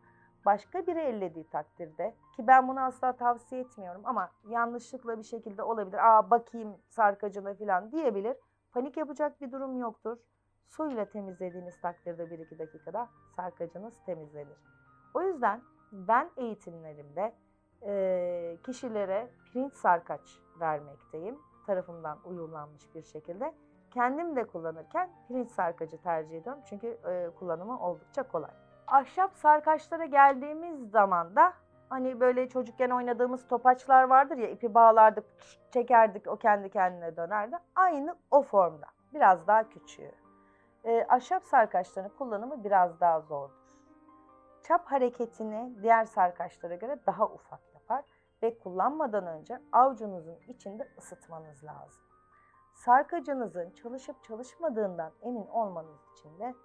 Başka 0.45 0.87
biri 0.87 0.99
ellediği 0.99 1.47
takdirde 1.47 2.15
ki 2.35 2.47
ben 2.47 2.67
bunu 2.67 2.79
asla 2.79 3.11
tavsiye 3.11 3.61
etmiyorum 3.61 4.01
ama 4.05 4.31
yanlışlıkla 4.49 5.17
bir 5.17 5.23
şekilde 5.23 5.63
olabilir. 5.63 5.97
Aa 5.97 6.29
bakayım 6.29 6.77
sarkacına 6.89 7.53
falan 7.53 7.91
diyebilir. 7.91 8.37
Panik 8.71 8.97
yapacak 8.97 9.41
bir 9.41 9.51
durum 9.51 9.77
yoktur. 9.77 10.17
Suyla 10.67 11.05
temizlediğiniz 11.05 11.81
takdirde 11.81 12.23
1-2 12.23 12.59
dakikada 12.59 13.09
sarkacınız 13.35 13.93
temizlenir. 14.05 14.57
O 15.13 15.21
yüzden 15.21 15.61
ben 15.91 16.29
eğitimlerimde 16.37 17.33
e, 17.85 18.57
kişilere 18.65 19.29
pirinç 19.45 19.73
sarkaç 19.73 20.39
vermekteyim. 20.59 21.39
Tarafımdan 21.67 22.17
uyumlanmış 22.25 22.95
bir 22.95 23.03
şekilde. 23.03 23.53
Kendim 23.91 24.35
de 24.35 24.47
kullanırken 24.47 25.09
pirinç 25.27 25.49
sarkacı 25.51 26.01
tercih 26.01 26.37
ediyorum. 26.37 26.61
Çünkü 26.65 26.87
e, 26.87 27.29
kullanımı 27.39 27.79
oldukça 27.79 28.23
kolay. 28.23 28.60
Ahşap 28.91 29.35
sarkaçlara 29.35 30.05
geldiğimiz 30.05 30.91
zaman 30.91 31.35
da 31.35 31.53
hani 31.89 32.19
böyle 32.19 32.49
çocukken 32.49 32.89
oynadığımız 32.89 33.47
topaçlar 33.47 34.03
vardır 34.03 34.37
ya 34.37 34.49
ipi 34.49 34.73
bağlardık, 34.73 35.25
çekerdik 35.73 36.27
o 36.27 36.37
kendi 36.37 36.69
kendine 36.69 37.15
dönerdi. 37.15 37.55
Aynı 37.75 38.15
o 38.31 38.41
formda. 38.41 38.87
Biraz 39.13 39.47
daha 39.47 39.69
küçüğü. 39.69 40.11
E, 40.83 41.05
ahşap 41.09 41.45
sarkaçların 41.45 42.09
kullanımı 42.17 42.63
biraz 42.63 42.99
daha 42.99 43.21
zordur. 43.21 43.55
Çap 44.63 44.85
hareketini 44.85 45.81
diğer 45.81 46.05
sarkaçlara 46.05 46.75
göre 46.75 46.99
daha 47.07 47.25
ufak 47.25 47.73
yapar 47.73 48.03
ve 48.43 48.59
kullanmadan 48.59 49.27
önce 49.27 49.59
avucunuzun 49.71 50.37
içinde 50.47 50.87
ısıtmanız 50.97 51.63
lazım. 51.63 52.03
Sarkacınızın 52.73 53.71
çalışıp 53.71 54.23
çalışmadığından 54.23 55.11
emin 55.21 55.47
olmanız 55.47 55.99
için 56.13 56.39
de 56.39 56.55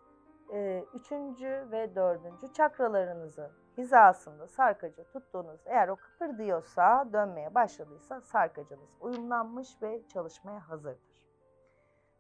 üçüncü 0.95 1.69
ve 1.73 1.95
dördüncü 1.95 2.53
çakralarınızı 2.53 3.51
hizasında 3.77 4.47
sarkacı 4.49 5.05
tuttuğunuz 5.05 5.61
eğer 5.67 5.89
o 5.89 5.97
kıpırdıyorsa, 5.97 7.09
dönmeye 7.13 7.55
başladıysa 7.55 8.21
sarkacınız 8.21 8.91
uyumlanmış 9.01 9.83
ve 9.83 10.03
çalışmaya 10.09 10.69
hazırdır. 10.69 11.27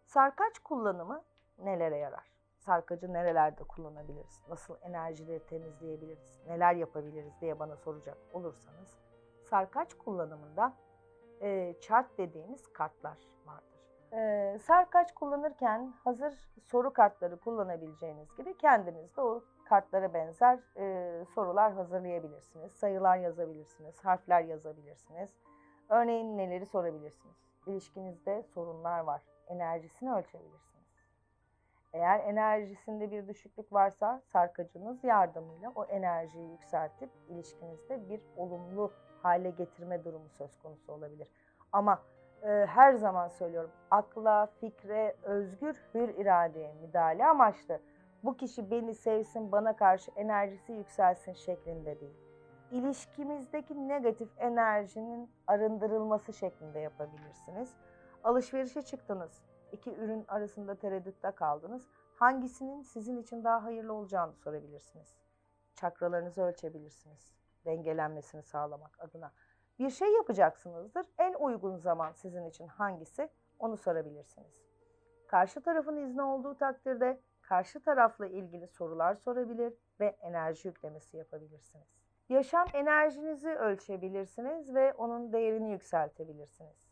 Sarkaç 0.05 0.59
kullanımı 0.59 1.25
nelere 1.59 1.97
yarar? 1.97 2.37
Sarkacı 2.59 3.13
nerelerde 3.13 3.65
kullanabiliriz? 3.65 4.43
Nasıl 4.49 4.77
enerjileri 4.83 5.47
temizleyebiliriz? 5.47 6.41
Neler 6.47 6.75
yapabiliriz 6.75 7.41
diye 7.41 7.59
bana 7.59 7.77
soracak 7.77 8.19
olursanız 8.33 8.99
sarkaç 9.51 9.95
kullanımında 9.95 10.73
e, 11.41 11.75
chart 11.81 12.19
dediğimiz 12.19 12.73
kartlar 12.73 13.19
vardır. 13.47 13.96
E, 14.13 14.59
sarkaç 14.63 15.15
kullanırken 15.15 15.93
hazır 16.05 16.35
soru 16.65 16.93
kartları 16.93 17.41
kullanabileceğiniz 17.41 18.37
gibi 18.37 18.59
kendiniz 18.59 19.17
de 19.17 19.21
o 19.21 19.45
kartlara 19.69 20.15
benzer 20.15 20.59
e, 20.77 21.25
sorular 21.35 21.73
hazırlayabilirsiniz. 21.73 22.73
Sayılar 22.73 23.17
yazabilirsiniz, 23.17 24.05
harfler 24.05 24.41
yazabilirsiniz. 24.41 25.31
Örneğin 25.89 26.39
neleri 26.39 26.67
sorabilirsiniz? 26.67 27.37
İlişkinizde 27.67 28.43
sorunlar 28.43 29.01
var. 29.01 29.23
Enerjisini 29.47 30.13
ölçebilirsiniz. 30.13 30.77
Eğer 31.93 32.21
enerjisinde 32.21 33.11
bir 33.11 33.29
düşüklük 33.29 33.73
varsa 33.73 34.23
sarkacınız 34.27 35.05
yardımıyla 35.05 35.73
o 35.75 35.85
enerjiyi 35.85 36.51
yükseltip 36.51 37.11
ilişkinizde 37.29 38.09
bir 38.09 38.21
olumlu 38.37 38.93
hale 39.23 39.51
getirme 39.51 40.05
durumu 40.05 40.29
söz 40.29 40.59
konusu 40.63 40.93
olabilir. 40.93 41.29
Ama 41.73 42.03
e, 42.43 42.67
her 42.67 42.95
zaman 42.95 43.29
söylüyorum 43.29 43.71
akla, 43.91 44.47
fikre, 44.47 45.17
özgür, 45.23 45.77
hür 45.95 46.09
iradeye 46.09 46.75
müdahale 46.75 47.27
amaçlı 47.27 47.81
bu 48.23 48.37
kişi 48.37 48.71
beni 48.71 48.95
sevsin, 48.95 49.53
bana 49.53 49.77
karşı 49.77 50.11
enerjisi 50.17 50.73
yükselsin 50.73 51.33
şeklinde 51.33 52.01
değil. 52.01 52.17
İlişkimizdeki 52.71 53.89
negatif 53.89 54.29
enerjinin 54.39 55.31
arındırılması 55.47 56.33
şeklinde 56.33 56.79
yapabilirsiniz. 56.79 57.75
Alışverişe 58.25 58.83
çıktınız. 58.83 59.43
iki 59.73 59.95
ürün 59.95 60.25
arasında 60.29 60.75
tereddütte 60.75 61.31
kaldınız. 61.31 61.87
Hangisinin 62.17 62.83
sizin 62.83 63.17
için 63.17 63.45
daha 63.45 63.65
hayırlı 63.65 63.93
olacağını 63.93 64.33
sorabilirsiniz. 64.33 65.19
Çakralarınızı 65.75 66.43
ölçebilirsiniz. 66.43 67.33
Dengelenmesini 67.65 68.43
sağlamak 68.43 69.01
adına. 69.01 69.33
Bir 69.79 69.91
şey 69.91 70.15
yapacaksınızdır. 70.15 71.07
En 71.19 71.35
uygun 71.35 71.77
zaman 71.77 72.13
sizin 72.13 72.45
için 72.45 72.67
hangisi? 72.67 73.29
Onu 73.59 73.77
sorabilirsiniz. 73.77 74.67
Karşı 75.27 75.61
tarafın 75.63 75.97
izni 75.97 76.23
olduğu 76.23 76.55
takdirde 76.55 77.21
karşı 77.43 77.81
tarafla 77.81 78.27
ilgili 78.27 78.67
sorular 78.67 79.15
sorabilir 79.15 79.75
ve 80.01 80.07
enerji 80.07 80.69
yüklemesi 80.69 81.17
yapabilirsiniz. 81.17 81.87
Yaşam 82.29 82.67
enerjinizi 82.75 83.49
ölçebilirsiniz 83.49 84.75
ve 84.75 84.93
onun 84.95 85.33
değerini 85.33 85.71
yükseltebilirsiniz. 85.71 86.87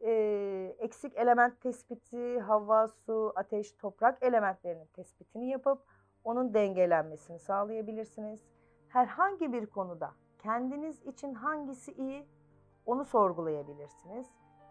Ee, 0.00 0.76
eksik 0.78 1.16
element 1.16 1.60
tespiti, 1.60 2.40
hava, 2.40 2.88
su, 2.88 3.32
ateş, 3.36 3.72
toprak 3.72 4.22
elementlerinin 4.22 4.86
tespitini 4.86 5.48
yapıp 5.48 5.84
onun 6.24 6.54
dengelenmesini 6.54 7.38
sağlayabilirsiniz. 7.38 8.40
Herhangi 8.88 9.52
bir 9.52 9.66
konuda 9.66 10.12
kendiniz 10.42 11.02
için 11.06 11.34
hangisi 11.34 11.92
iyi 11.92 12.26
onu 12.86 13.04
sorgulayabilirsiniz. 13.04 14.26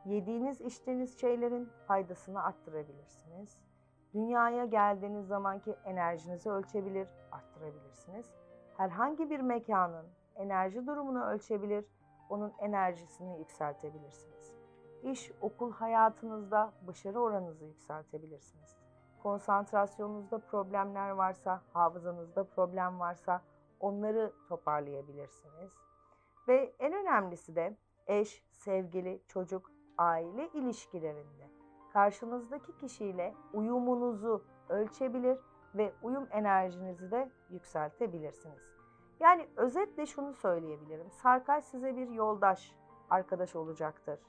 Yediğiniz, 0.05 0.61
içtiğiniz 0.61 1.21
şeylerin 1.21 1.69
faydasını 1.87 2.43
arttırabilirsiniz. 2.43 3.57
Dünyaya 4.13 4.65
geldiğiniz 4.65 5.27
zamanki 5.27 5.75
enerjinizi 5.85 6.51
ölçebilir, 6.51 7.09
arttırabilirsiniz. 7.31 8.31
Herhangi 8.77 9.29
bir 9.29 9.39
mekanın 9.39 10.05
enerji 10.35 10.87
durumunu 10.87 11.25
ölçebilir, 11.25 11.85
onun 12.29 12.53
enerjisini 12.59 13.39
yükseltebilirsiniz. 13.39 14.55
İş, 15.03 15.31
okul 15.41 15.71
hayatınızda 15.71 16.71
başarı 16.87 17.19
oranınızı 17.19 17.65
yükseltebilirsiniz. 17.65 18.77
Konsantrasyonunuzda 19.23 20.39
problemler 20.39 21.09
varsa, 21.09 21.61
hafızanızda 21.73 22.43
problem 22.43 22.99
varsa 22.99 23.41
onları 23.81 24.33
toparlayabilirsiniz. 24.49 25.71
Ve 26.47 26.73
en 26.79 26.93
önemlisi 26.93 27.55
de 27.55 27.77
eş, 28.07 28.43
sevgili, 28.51 29.21
çocuk, 29.27 29.71
aile 29.97 30.49
ilişkilerinde 30.53 31.49
karşınızdaki 31.93 32.77
kişiyle 32.77 33.33
uyumunuzu 33.53 34.43
ölçebilir 34.69 35.39
ve 35.75 35.93
uyum 36.03 36.27
enerjinizi 36.31 37.11
de 37.11 37.29
yükseltebilirsiniz. 37.49 38.71
Yani 39.19 39.47
özetle 39.55 40.05
şunu 40.05 40.33
söyleyebilirim. 40.33 41.11
Sarkaç 41.11 41.63
size 41.63 41.95
bir 41.97 42.09
yoldaş, 42.09 42.75
arkadaş 43.09 43.55
olacaktır. 43.55 44.19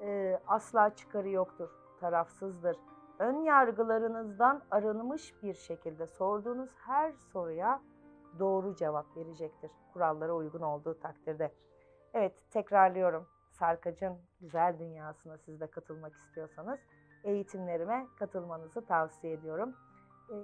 Ee, 0.00 0.40
asla 0.46 0.94
çıkarı 0.94 1.28
yoktur, 1.28 1.70
tarafsızdır. 2.00 2.76
Ön 3.18 3.36
yargılarınızdan 3.36 4.62
arınmış 4.70 5.42
bir 5.42 5.54
şekilde 5.54 6.06
sorduğunuz 6.06 6.70
her 6.86 7.12
soruya 7.12 7.80
doğru 8.38 8.76
cevap 8.76 9.16
verecektir. 9.16 9.70
Kurallara 9.92 10.32
uygun 10.32 10.60
olduğu 10.60 10.98
takdirde. 10.98 11.52
Evet 12.14 12.50
tekrarlıyorum. 12.50 13.26
Sarkac'ın 13.50 14.18
güzel 14.40 14.78
dünyasına 14.78 15.38
siz 15.38 15.60
de 15.60 15.66
katılmak 15.66 16.14
istiyorsanız 16.14 16.80
eğitimlerime 17.24 18.06
katılmanızı 18.18 18.86
tavsiye 18.86 19.32
ediyorum. 19.32 19.74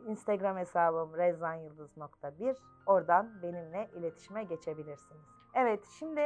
Instagram 0.07 0.57
hesabım 0.57 1.17
rezzanyıldız.1 1.17 2.57
oradan 2.87 3.43
benimle 3.43 3.91
iletişime 3.95 4.45
geçebilirsiniz. 4.45 5.35
Evet 5.55 5.85
şimdi 5.99 6.21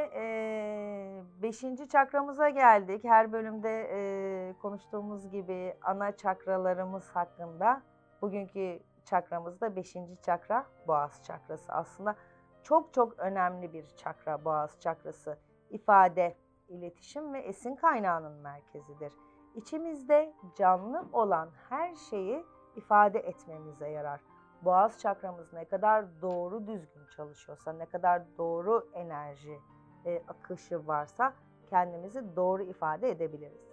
5. 1.43 1.65
E, 1.65 1.89
çakramıza 1.93 2.49
geldik. 2.49 3.05
Her 3.05 3.33
bölümde 3.33 3.89
e, 3.93 4.53
konuştuğumuz 4.63 5.31
gibi 5.31 5.75
ana 5.83 6.17
çakralarımız 6.17 7.11
hakkında 7.11 7.83
bugünkü 8.23 8.81
çakramız 9.09 9.61
da 9.61 9.77
5. 9.77 9.97
çakra 10.23 10.67
boğaz 10.87 11.23
çakrası. 11.23 11.73
Aslında 11.73 12.17
çok 12.63 12.95
çok 12.95 13.19
önemli 13.19 13.73
bir 13.73 13.87
çakra 13.97 14.45
boğaz 14.45 14.81
çakrası. 14.81 15.39
İfade, 15.71 16.37
iletişim 16.69 17.33
ve 17.33 17.39
esin 17.39 17.77
kaynağının 17.77 18.33
merkezidir. 18.33 19.13
İçimizde 19.55 20.35
canlı 20.57 21.05
olan 21.13 21.51
her 21.69 21.95
şeyi 21.95 22.45
ifade 22.77 23.19
etmemize 23.19 23.89
yarar. 23.89 24.21
Boğaz 24.63 24.99
çakramız 24.99 25.53
ne 25.53 25.65
kadar 25.65 26.23
doğru 26.23 26.67
düzgün 26.67 27.07
çalışıyorsa, 27.17 27.73
ne 27.73 27.87
kadar 27.87 28.23
doğru 28.39 28.89
enerji 28.93 29.59
e, 30.05 30.23
akışı 30.29 30.87
varsa 30.87 31.35
kendimizi 31.71 32.37
doğru 32.37 32.63
ifade 32.63 33.11
edebiliriz. 33.11 33.69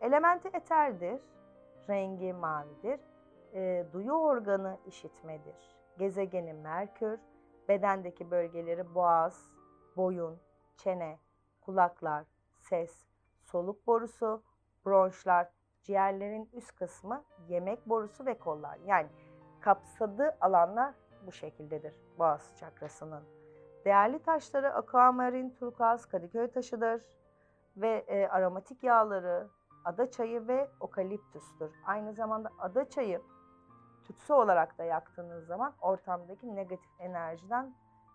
Elementi 0.00 0.48
eterdir, 0.48 1.20
rengi 1.88 2.32
mavidir, 2.32 3.00
e, 3.54 3.86
duyu 3.92 4.12
organı 4.12 4.78
işitmedir. 4.86 5.76
Gezegeni 5.98 6.52
Merkür, 6.52 7.20
bedendeki 7.68 8.30
bölgeleri 8.30 8.94
boğaz, 8.94 9.50
boyun, 9.96 10.38
çene, 10.76 11.18
kulaklar, 11.60 12.24
ses, 12.58 13.06
soluk 13.42 13.86
borusu, 13.86 14.42
bronşlar, 14.86 15.48
ciğerlerin 15.82 16.48
üst 16.52 16.76
kısmı, 16.76 17.24
yemek 17.48 17.88
borusu 17.88 18.26
ve 18.26 18.38
kollar. 18.38 18.78
Yani 18.86 19.08
kapsadığı 19.60 20.36
alanlar 20.40 20.94
bu 21.26 21.32
şekildedir 21.32 21.94
boğaz 22.18 22.56
çakrasının. 22.60 23.24
Değerli 23.84 24.22
taşları 24.22 24.74
aquamarin, 24.74 25.50
turkuaz, 25.50 26.06
kadıköy 26.06 26.50
taşıdır 26.50 27.02
ve 27.76 28.04
e, 28.08 28.28
aromatik 28.28 28.82
yağları 28.82 29.48
ada 29.84 30.10
çayı 30.10 30.48
ve 30.48 30.70
okaliptüstür. 30.80 31.72
Aynı 31.86 32.12
zamanda 32.14 32.50
ada 32.58 32.88
çayı 32.90 33.20
tütsü 34.08 34.32
olarak 34.32 34.78
da 34.78 34.84
yaktığınız 34.84 35.46
zaman 35.46 35.74
ortamdaki 35.80 36.56
negatif 36.56 36.90
enerjiden 36.98 37.74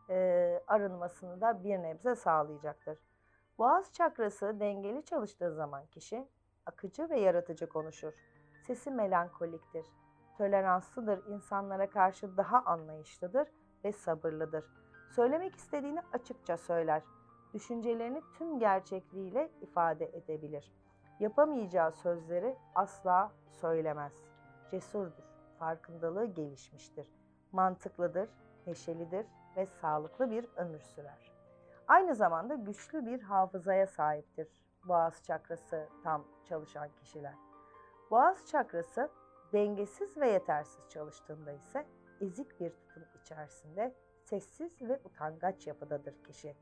e, 0.10 0.60
arınmasını 0.68 1.42
da 1.42 1.64
bir 1.64 1.78
nebze 1.84 2.16
sağlayacaktır. 2.16 3.00
Boğaz 3.58 3.94
çakrası 3.94 4.60
dengeli 4.60 5.06
çalıştığı 5.06 5.54
zaman 5.54 5.86
kişi 5.86 6.28
akıcı 6.66 7.10
ve 7.10 7.20
yaratıcı 7.20 7.70
konuşur. 7.70 8.14
Sesi 8.68 8.92
melankoliktir. 8.92 9.86
Toleranslıdır, 10.38 11.28
insanlara 11.28 11.90
karşı 11.90 12.38
daha 12.38 12.62
anlayışlıdır 12.66 13.48
ve 13.86 13.92
sabırlıdır. 13.92 14.66
Söylemek 15.16 15.56
istediğini 15.56 16.02
açıkça 16.14 16.58
söyler. 16.58 17.04
Düşüncelerini 17.54 18.22
tüm 18.38 18.60
gerçekliğiyle 18.60 19.52
ifade 19.62 20.06
edebilir. 20.06 20.74
Yapamayacağı 21.20 21.92
sözleri 21.92 22.58
asla 22.76 23.32
söylemez. 23.52 24.14
Cesurdur, 24.72 25.33
farkındalığı 25.64 26.26
gelişmiştir. 26.26 27.08
Mantıklıdır, 27.52 28.30
neşelidir 28.68 29.26
ve 29.58 29.66
sağlıklı 29.66 30.32
bir 30.32 30.46
ömür 30.56 30.80
sürer. 30.80 31.32
Aynı 31.88 32.16
zamanda 32.16 32.56
güçlü 32.56 33.06
bir 33.06 33.22
hafızaya 33.22 33.88
sahiptir 33.88 34.48
boğaz 34.88 35.24
çakrası 35.24 35.88
tam 36.04 36.26
çalışan 36.46 36.90
kişiler. 37.00 37.34
Boğaz 38.12 38.48
çakrası 38.48 39.10
dengesiz 39.54 40.18
ve 40.18 40.30
yetersiz 40.30 40.90
çalıştığında 40.90 41.52
ise 41.52 41.86
ezik 42.22 42.60
bir 42.60 42.70
tutum 42.70 43.04
içerisinde 43.22 43.96
sessiz 44.24 44.82
ve 44.82 45.00
utangaç 45.06 45.68
yapıdadır 45.68 46.24
kişi. 46.24 46.56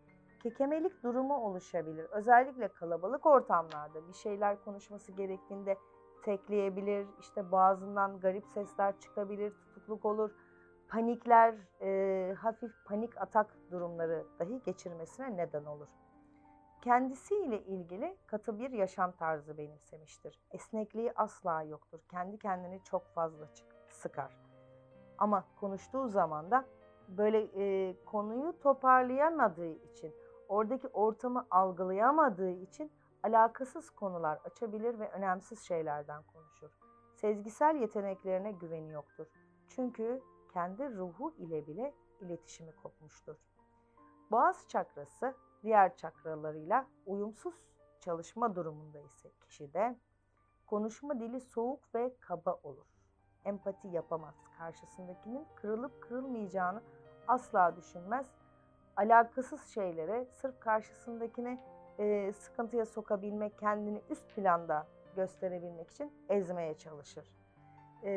Kekemelik 0.43 1.03
durumu 1.03 1.37
oluşabilir. 1.37 2.05
Özellikle 2.11 2.67
kalabalık 2.67 3.25
ortamlarda 3.25 4.07
bir 4.07 4.13
şeyler 4.13 4.63
konuşması 4.63 5.11
gerektiğinde 5.11 5.77
tekleyebilir, 6.21 7.07
işte 7.19 7.51
boğazından 7.51 8.19
garip 8.19 8.47
sesler 8.47 8.99
çıkabilir, 8.99 9.53
tutukluk 9.53 10.05
olur, 10.05 10.31
panikler, 10.89 11.55
e, 11.81 12.33
hafif 12.33 12.71
panik 12.85 13.21
atak 13.21 13.57
durumları 13.71 14.25
dahi 14.39 14.61
geçirmesine 14.65 15.37
neden 15.37 15.65
olur. 15.65 15.87
Kendisiyle 16.81 17.63
ilgili 17.63 18.17
katı 18.27 18.59
bir 18.59 18.71
yaşam 18.71 19.11
tarzı 19.11 19.57
benimsemiştir. 19.57 20.39
Esnekliği 20.51 21.11
asla 21.15 21.63
yoktur. 21.63 21.99
Kendi 22.11 22.37
kendini 22.37 22.83
çok 22.83 23.07
fazla 23.07 23.47
sıkar. 23.89 24.37
Ama 25.17 25.43
konuştuğu 25.59 26.07
zaman 26.07 26.51
da 26.51 26.65
böyle 27.07 27.47
e, 27.55 27.95
konuyu 28.05 28.59
toparlayamadığı 28.59 29.69
için, 29.69 30.13
oradaki 30.47 30.87
ortamı 30.87 31.45
algılayamadığı 31.51 32.51
için 32.51 32.91
alakasız 33.23 33.89
konular 33.89 34.39
açabilir 34.45 34.99
ve 34.99 35.09
önemsiz 35.09 35.59
şeylerden 35.59 36.23
konuşur. 36.23 36.71
Sezgisel 37.15 37.75
yeteneklerine 37.75 38.51
güveni 38.51 38.91
yoktur. 38.91 39.27
Çünkü 39.67 40.21
kendi 40.53 40.95
ruhu 40.95 41.33
ile 41.37 41.67
bile 41.67 41.93
iletişimi 42.21 42.75
kopmuştur. 42.75 43.35
Boğaz 44.31 44.67
çakrası 44.67 45.35
diğer 45.63 45.97
çakralarıyla 45.97 46.87
uyumsuz 47.05 47.55
çalışma 47.99 48.55
durumunda 48.55 48.99
ise 48.99 49.31
kişide 49.39 49.99
konuşma 50.67 51.19
dili 51.19 51.41
soğuk 51.41 51.95
ve 51.95 52.15
kaba 52.19 52.59
olur. 52.63 52.85
Empati 53.45 53.87
yapamaz. 53.87 54.35
Karşısındakinin 54.57 55.47
kırılıp 55.55 56.01
kırılmayacağını 56.01 56.81
asla 57.27 57.75
düşünmez. 57.75 58.27
Alakasız 58.97 59.65
şeylere 59.65 60.25
sırf 60.25 60.59
karşısındakini 60.59 61.59
e, 62.01 62.33
sıkıntıya 62.33 62.85
sokabilmek, 62.85 63.59
kendini 63.59 64.01
üst 64.09 64.35
planda 64.35 64.87
gösterebilmek 65.15 65.89
için 65.89 66.11
ezmeye 66.29 66.77
çalışır. 66.77 67.25
E, 68.03 68.11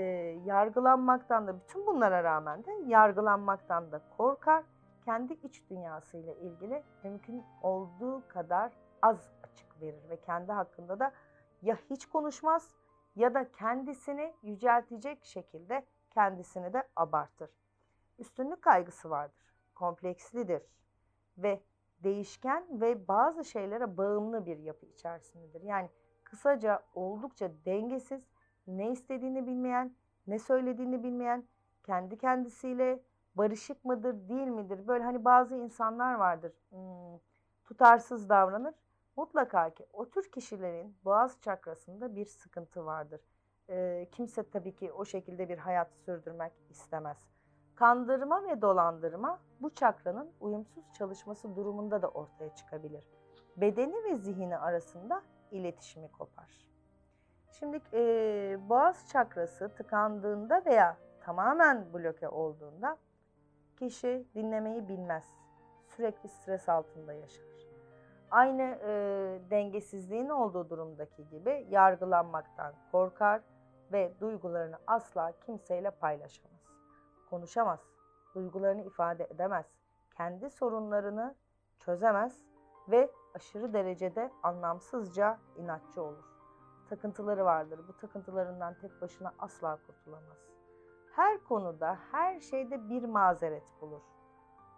yargılanmaktan 0.44 1.46
da 1.46 1.60
bütün 1.60 1.86
bunlara 1.86 2.24
rağmen 2.24 2.64
de 2.64 2.70
yargılanmaktan 2.86 3.92
da 3.92 4.00
korkar. 4.16 4.64
Kendi 5.04 5.32
iç 5.32 5.62
dünyasıyla 5.70 6.34
ilgili 6.34 6.82
mümkün 7.02 7.44
olduğu 7.62 8.28
kadar 8.28 8.72
az 9.02 9.32
açık 9.42 9.80
verir 9.80 10.08
ve 10.08 10.20
kendi 10.20 10.52
hakkında 10.52 10.98
da 10.98 11.12
ya 11.62 11.76
hiç 11.90 12.06
konuşmaz 12.06 12.70
ya 13.16 13.34
da 13.34 13.52
kendisini 13.52 14.34
yüceltecek 14.42 15.24
şekilde 15.24 15.86
kendisini 16.10 16.72
de 16.72 16.88
abartır. 16.96 17.50
Üstünlük 18.18 18.62
kaygısı 18.62 19.10
vardır, 19.10 19.54
komplekslidir 19.74 20.62
ve 21.38 21.60
değişken 22.04 22.80
ve 22.80 23.08
bazı 23.08 23.44
şeylere 23.44 23.96
bağımlı 23.96 24.46
bir 24.46 24.58
yapı 24.58 24.86
içerisindedir. 24.86 25.60
Yani 25.60 25.90
kısaca 26.24 26.82
oldukça 26.94 27.50
dengesiz, 27.64 28.22
ne 28.66 28.90
istediğini 28.90 29.46
bilmeyen, 29.46 29.96
ne 30.26 30.38
söylediğini 30.38 31.02
bilmeyen, 31.02 31.44
kendi 31.82 32.18
kendisiyle 32.18 33.02
barışık 33.34 33.84
mıdır, 33.84 34.28
değil 34.28 34.48
midir? 34.48 34.86
Böyle 34.88 35.04
hani 35.04 35.24
bazı 35.24 35.56
insanlar 35.56 36.14
vardır, 36.14 36.52
hmm, 36.70 37.18
tutarsız 37.64 38.28
davranır. 38.28 38.74
Mutlaka 39.16 39.70
ki 39.70 39.86
o 39.92 40.10
tür 40.10 40.32
kişilerin 40.32 40.96
boğaz 41.04 41.40
çakrasında 41.40 42.16
bir 42.16 42.24
sıkıntı 42.24 42.86
vardır. 42.86 43.20
E, 43.68 44.08
kimse 44.12 44.50
tabii 44.50 44.76
ki 44.76 44.92
o 44.92 45.04
şekilde 45.04 45.48
bir 45.48 45.58
hayat 45.58 45.92
sürdürmek 46.04 46.52
istemez. 46.70 47.33
Kandırma 47.74 48.44
ve 48.44 48.62
dolandırma 48.62 49.38
bu 49.60 49.74
çakranın 49.74 50.30
uyumsuz 50.40 50.92
çalışması 50.92 51.56
durumunda 51.56 52.02
da 52.02 52.08
ortaya 52.08 52.54
çıkabilir. 52.54 53.08
Bedeni 53.56 54.04
ve 54.04 54.14
zihni 54.16 54.58
arasında 54.58 55.22
iletişimi 55.50 56.12
kopar. 56.12 56.66
Şimdi 57.50 57.80
e, 57.92 58.00
boğaz 58.68 59.08
çakrası 59.08 59.68
tıkandığında 59.68 60.62
veya 60.66 60.96
tamamen 61.20 61.92
bloke 61.94 62.28
olduğunda 62.28 62.96
kişi 63.78 64.26
dinlemeyi 64.34 64.88
bilmez. 64.88 65.24
Sürekli 65.86 66.28
stres 66.28 66.68
altında 66.68 67.12
yaşar. 67.12 67.44
Aynı 68.30 68.62
e, 68.62 68.90
dengesizliğin 69.50 70.28
olduğu 70.28 70.70
durumdaki 70.70 71.28
gibi 71.28 71.66
yargılanmaktan 71.70 72.74
korkar 72.92 73.40
ve 73.92 74.12
duygularını 74.20 74.78
asla 74.86 75.32
kimseyle 75.46 75.90
paylaşamaz 75.90 76.53
konuşamaz, 77.30 77.80
duygularını 78.34 78.82
ifade 78.82 79.24
edemez, 79.24 79.66
kendi 80.16 80.50
sorunlarını 80.50 81.34
çözemez 81.78 82.40
ve 82.88 83.10
aşırı 83.34 83.72
derecede 83.72 84.30
anlamsızca 84.42 85.38
inatçı 85.56 86.02
olur. 86.02 86.24
Takıntıları 86.88 87.44
vardır. 87.44 87.80
Bu 87.88 87.96
takıntılarından 87.96 88.74
tek 88.80 89.02
başına 89.02 89.32
asla 89.38 89.78
kurtulamaz. 89.86 90.38
Her 91.12 91.44
konuda, 91.44 91.98
her 92.12 92.40
şeyde 92.40 92.88
bir 92.88 93.04
mazeret 93.04 93.72
bulur. 93.80 94.02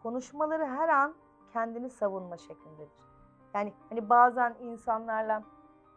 Konuşmaları 0.02 0.66
her 0.66 0.88
an 0.88 1.14
kendini 1.52 1.90
savunma 1.90 2.36
şeklindedir. 2.36 3.06
Yani 3.54 3.74
hani 3.88 4.08
bazen 4.08 4.56
insanlarla 4.60 5.42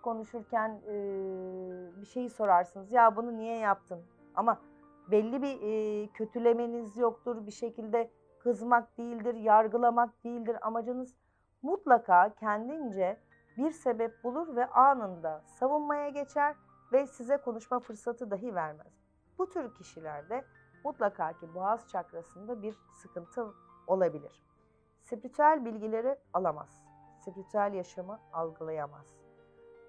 konuşurken 0.02 0.82
e, 0.88 0.94
bir 2.02 2.06
şeyi 2.06 2.30
sorarsınız. 2.30 2.92
Ya 2.92 3.16
bunu 3.16 3.38
niye 3.38 3.58
yaptın? 3.58 4.04
Ama 4.36 4.60
belli 5.12 5.42
bir 5.42 5.62
e, 5.62 6.08
kötülemeniz 6.08 6.98
yoktur. 6.98 7.46
Bir 7.46 7.52
şekilde 7.52 8.12
kızmak 8.40 8.98
değildir, 8.98 9.34
yargılamak 9.34 10.24
değildir. 10.24 10.58
Amacınız 10.62 11.16
mutlaka 11.62 12.36
kendince 12.36 13.20
bir 13.58 13.72
sebep 13.72 14.24
bulur 14.24 14.56
ve 14.56 14.66
anında 14.66 15.42
savunmaya 15.46 16.10
geçer 16.10 16.56
ve 16.92 17.08
size 17.08 17.38
konuşma 17.38 17.80
fırsatı 17.80 18.32
dahi 18.32 18.56
vermez. 18.56 18.94
Bu 19.38 19.50
tür 19.50 19.76
kişilerde 19.76 20.46
mutlaka 20.84 21.34
ki 21.34 21.54
boğaz 21.54 21.88
çakrasında 21.88 22.62
bir 22.62 22.76
sıkıntı 22.94 23.54
olabilir. 23.88 24.44
Spiritüel 25.02 25.66
bilgileri 25.66 26.18
alamaz. 26.34 26.84
Spiritüel 27.20 27.74
yaşamı 27.74 28.20
algılayamaz. 28.34 29.06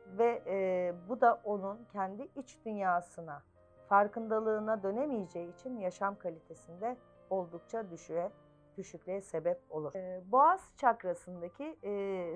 Ve 0.07 0.43
e, 0.47 0.95
bu 1.09 1.21
da 1.21 1.41
onun 1.45 1.85
kendi 1.85 2.23
iç 2.37 2.59
dünyasına 2.65 3.43
farkındalığına 3.91 4.83
dönemeyeceği 4.83 5.55
için 5.55 5.79
yaşam 5.79 6.19
kalitesinde 6.19 6.97
oldukça 7.31 7.91
düşüğe, 7.91 8.31
düşüklüğe 8.77 9.21
sebep 9.21 9.61
olur. 9.71 9.93
boğaz 10.33 10.73
çakrasındaki 10.77 11.79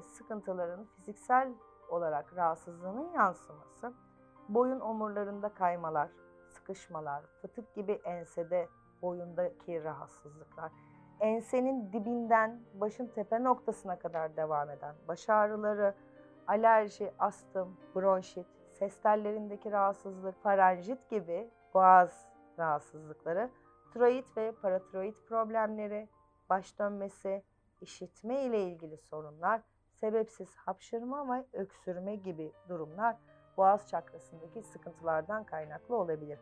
sıkıntıların 0.03 0.85
fiziksel 0.85 1.53
olarak 1.89 2.37
rahatsızlığının 2.37 3.13
yansıması, 3.13 3.93
boyun 4.49 4.81
omurlarında 4.81 5.49
kaymalar, 5.49 6.09
sıkışmalar, 6.49 7.23
fıtık 7.43 7.75
gibi 7.75 7.93
ensede 7.93 8.69
boyundaki 9.03 9.85
rahatsızlıklar, 9.85 10.73
ensenin 11.21 11.93
dibinden 11.93 12.61
başın 12.75 13.07
tepe 13.07 13.45
noktasına 13.45 13.99
kadar 13.99 14.37
devam 14.37 14.71
eden 14.71 14.95
baş 15.09 15.29
ağrıları, 15.29 15.95
alerji, 16.47 17.13
astım, 17.19 17.77
bronşit, 17.95 18.47
ses 18.79 19.01
tellerindeki 19.01 19.73
rahatsızlık, 19.73 20.43
faranjit 20.43 21.11
gibi 21.11 21.51
boğaz 21.75 22.29
rahatsızlıkları, 22.59 23.51
tiroid 23.93 24.25
ve 24.37 24.53
paratiroid 24.53 25.15
problemleri, 25.29 26.09
baş 26.51 26.79
dönmesi, 26.79 27.43
işitme 27.81 28.43
ile 28.43 28.63
ilgili 28.63 28.99
sorunlar, 28.99 29.61
sebepsiz 30.01 30.57
hapşırma 30.57 31.37
ve 31.37 31.45
öksürme 31.53 32.17
gibi 32.17 32.53
durumlar 32.69 33.17
boğaz 33.57 33.89
çakrasındaki 33.89 34.63
sıkıntılardan 34.63 35.45
kaynaklı 35.45 35.97
olabilir. 35.97 36.39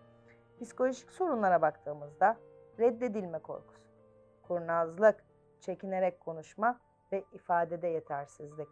Psikolojik 0.60 1.12
sorunlara 1.12 1.62
baktığımızda 1.62 2.36
reddedilme 2.78 3.38
korkusu, 3.38 3.82
kurnazlık, 4.42 5.24
çekinerek 5.60 6.20
konuşma 6.20 6.80
ve 7.12 7.24
ifadede 7.32 7.88
yetersizlik, 7.88 8.68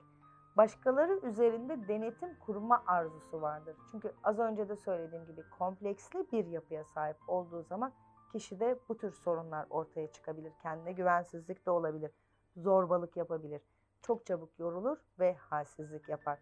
başkaları 0.56 1.20
üzerinde 1.22 1.88
denetim 1.88 2.38
kurma 2.38 2.82
arzusu 2.86 3.42
vardır. 3.42 3.76
Çünkü 3.90 4.12
az 4.24 4.38
önce 4.38 4.68
de 4.68 4.76
söylediğim 4.76 5.26
gibi 5.26 5.42
kompleksli 5.58 6.32
bir 6.32 6.46
yapıya 6.46 6.84
sahip 6.84 7.16
olduğu 7.28 7.62
zaman 7.62 7.92
kişide 8.32 8.78
bu 8.88 8.96
tür 8.96 9.12
sorunlar 9.12 9.66
ortaya 9.70 10.12
çıkabilir. 10.12 10.52
Kendine 10.62 10.92
güvensizlik 10.92 11.66
de 11.66 11.70
olabilir. 11.70 12.10
Zorbalık 12.56 13.16
yapabilir. 13.16 13.62
Çok 14.02 14.26
çabuk 14.26 14.58
yorulur 14.58 14.98
ve 15.18 15.34
halsizlik 15.34 16.08
yapar. 16.08 16.38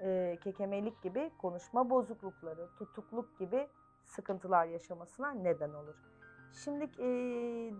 Ee, 0.00 0.38
kekemelik 0.44 1.02
gibi 1.02 1.30
konuşma 1.38 1.90
bozuklukları, 1.90 2.68
tutukluk 2.78 3.38
gibi 3.38 3.68
sıkıntılar 4.04 4.66
yaşamasına 4.66 5.30
neden 5.30 5.70
olur. 5.70 5.94
Şimdi 6.52 6.84
e, 6.84 7.08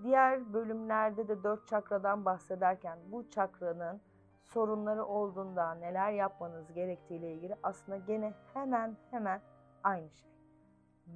diğer 0.03 0.53
bölümlerde 0.53 1.29
de 1.29 1.43
dört 1.43 1.69
çakradan 1.69 2.25
bahsederken 2.25 2.99
bu 3.13 3.31
çakranın 3.31 4.01
sorunları 4.45 5.05
olduğunda 5.05 5.75
neler 5.75 6.13
yapmanız 6.13 6.73
gerektiği 6.73 7.19
ile 7.19 7.33
ilgili 7.33 7.57
aslında 7.63 7.99
gene 7.99 8.35
hemen 8.55 8.97
hemen 9.11 9.41
aynı 9.83 10.11
şey. 10.11 10.31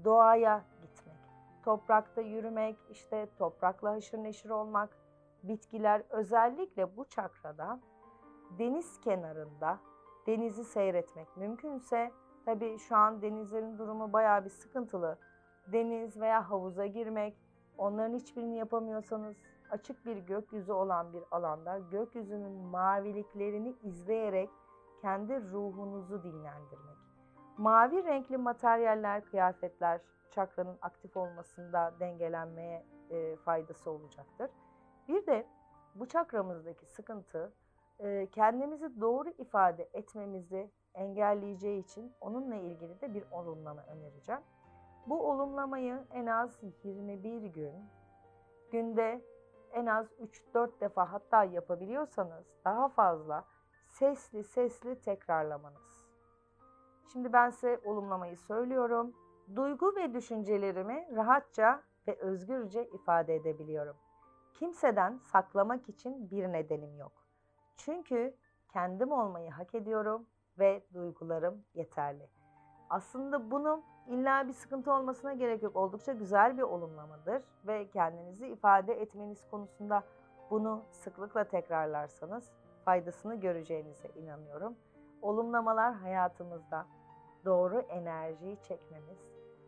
Doğaya 0.04 0.64
gitmek, 0.82 1.16
toprakta 1.64 2.20
yürümek, 2.20 2.78
işte 2.90 3.28
toprakla 3.38 3.90
haşır 3.90 4.18
neşir 4.18 4.50
olmak, 4.50 4.96
bitkiler 5.42 6.02
özellikle 6.10 6.96
bu 6.96 7.04
çakrada 7.04 7.80
deniz 8.58 9.00
kenarında 9.00 9.78
denizi 10.26 10.64
seyretmek 10.64 11.36
mümkünse 11.36 12.12
tabii 12.44 12.78
şu 12.78 12.96
an 12.96 13.22
denizlerin 13.22 13.78
durumu 13.78 14.12
bayağı 14.12 14.44
bir 14.44 14.50
sıkıntılı. 14.50 15.18
Deniz 15.66 16.20
veya 16.20 16.50
havuza 16.50 16.86
girmek, 16.86 17.36
onların 17.78 18.14
hiçbirini 18.14 18.56
yapamıyorsanız 18.56 19.36
açık 19.70 20.06
bir 20.06 20.16
gökyüzü 20.16 20.72
olan 20.72 21.12
bir 21.12 21.22
alanda 21.30 21.78
gökyüzünün 21.78 22.52
maviliklerini 22.52 23.74
izleyerek 23.82 24.50
kendi 25.00 25.42
ruhunuzu 25.52 26.22
dinlendirmek. 26.22 26.98
Mavi 27.58 28.04
renkli 28.04 28.36
materyaller, 28.36 29.24
kıyafetler 29.24 30.00
çakranın 30.30 30.78
aktif 30.82 31.16
olmasında 31.16 31.94
dengelenmeye 32.00 32.84
e, 33.10 33.36
faydası 33.36 33.90
olacaktır. 33.90 34.50
Bir 35.08 35.26
de 35.26 35.46
bu 35.94 36.06
çakramızdaki 36.06 36.86
sıkıntı 36.86 37.52
e, 37.98 38.26
kendimizi 38.26 39.00
doğru 39.00 39.28
ifade 39.28 39.88
etmemizi 39.92 40.70
engelleyeceği 40.94 41.82
için 41.82 42.12
onunla 42.20 42.54
ilgili 42.54 43.00
de 43.00 43.14
bir 43.14 43.24
olumlama 43.30 43.82
önereceğim. 43.82 44.40
Bu 45.06 45.30
olumlamayı 45.30 46.04
en 46.10 46.26
az 46.26 46.58
21 46.84 47.42
gün, 47.42 47.72
günde 48.72 49.22
en 49.72 49.86
az 49.86 50.12
3-4 50.12 50.80
defa 50.80 51.12
hatta 51.12 51.44
yapabiliyorsanız 51.44 52.46
daha 52.64 52.88
fazla 52.88 53.44
sesli 53.88 54.44
sesli 54.44 55.00
tekrarlamanız. 55.00 56.08
Şimdi 57.12 57.32
ben 57.32 57.50
size 57.50 57.80
olumlamayı 57.84 58.36
söylüyorum. 58.36 59.14
Duygu 59.56 59.96
ve 59.96 60.14
düşüncelerimi 60.14 61.08
rahatça 61.16 61.82
ve 62.08 62.18
özgürce 62.18 62.88
ifade 62.88 63.34
edebiliyorum. 63.34 63.96
Kimseden 64.54 65.18
saklamak 65.18 65.88
için 65.88 66.30
bir 66.30 66.52
nedenim 66.52 66.96
yok. 66.96 67.12
Çünkü 67.76 68.36
kendim 68.68 69.12
olmayı 69.12 69.50
hak 69.50 69.74
ediyorum 69.74 70.26
ve 70.58 70.84
duygularım 70.94 71.64
yeterli. 71.74 72.30
Aslında 72.90 73.50
bunu 73.50 73.82
illa 74.08 74.48
bir 74.48 74.52
sıkıntı 74.52 74.92
olmasına 74.92 75.32
gerek 75.32 75.62
yok. 75.62 75.76
Oldukça 75.76 76.12
güzel 76.12 76.56
bir 76.56 76.62
olumlamadır 76.62 77.42
ve 77.66 77.88
kendinizi 77.88 78.46
ifade 78.46 79.00
etmeniz 79.02 79.50
konusunda 79.50 80.02
bunu 80.50 80.82
sıklıkla 80.90 81.44
tekrarlarsanız 81.44 82.50
faydasını 82.84 83.34
göreceğinize 83.34 84.08
inanıyorum. 84.08 84.76
Olumlamalar 85.22 85.94
hayatımızda 85.94 86.86
doğru 87.44 87.80
enerjiyi 87.80 88.56
çekmemiz 88.62 89.18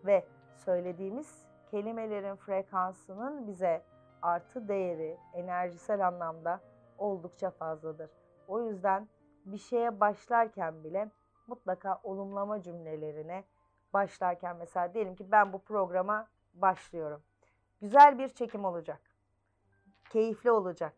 ve 0.04 0.26
söylediğimiz 0.56 1.44
kelimelerin 1.70 2.36
frekansının 2.36 3.46
bize 3.46 3.82
artı 4.22 4.68
değeri 4.68 5.18
enerjisel 5.32 6.06
anlamda 6.06 6.60
oldukça 6.98 7.50
fazladır. 7.50 8.10
O 8.48 8.60
yüzden 8.60 9.08
bir 9.46 9.58
şeye 9.58 10.00
başlarken 10.00 10.84
bile 10.84 11.10
mutlaka 11.46 12.00
olumlama 12.02 12.62
cümlelerine 12.62 13.44
başlarken 13.92 14.56
mesela 14.56 14.94
diyelim 14.94 15.14
ki 15.16 15.30
ben 15.32 15.52
bu 15.52 15.62
programa 15.62 16.28
başlıyorum. 16.54 17.22
Güzel 17.80 18.18
bir 18.18 18.28
çekim 18.28 18.64
olacak. 18.64 19.00
Keyifli 20.10 20.50
olacak. 20.50 20.94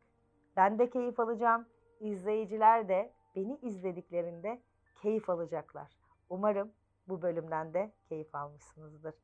Ben 0.57 0.79
de 0.79 0.91
keyif 0.91 1.21
alacağım. 1.21 1.67
İzleyiciler 2.01 2.89
de 2.89 3.13
beni 3.37 3.59
izlediklerinde 3.63 4.63
keyif 5.03 5.31
alacaklar. 5.31 5.97
Umarım 6.29 6.73
bu 7.09 7.23
bölümden 7.23 7.75
de 7.75 7.93
keyif 8.09 8.35
almışsınızdır. 8.35 9.15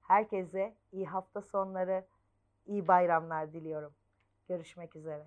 Herkese 0.00 0.74
iyi 0.92 1.06
hafta 1.06 1.40
sonları, 1.40 2.06
iyi 2.66 2.88
bayramlar 2.88 3.52
diliyorum. 3.52 3.94
Görüşmek 4.48 4.96
üzere. 4.96 5.26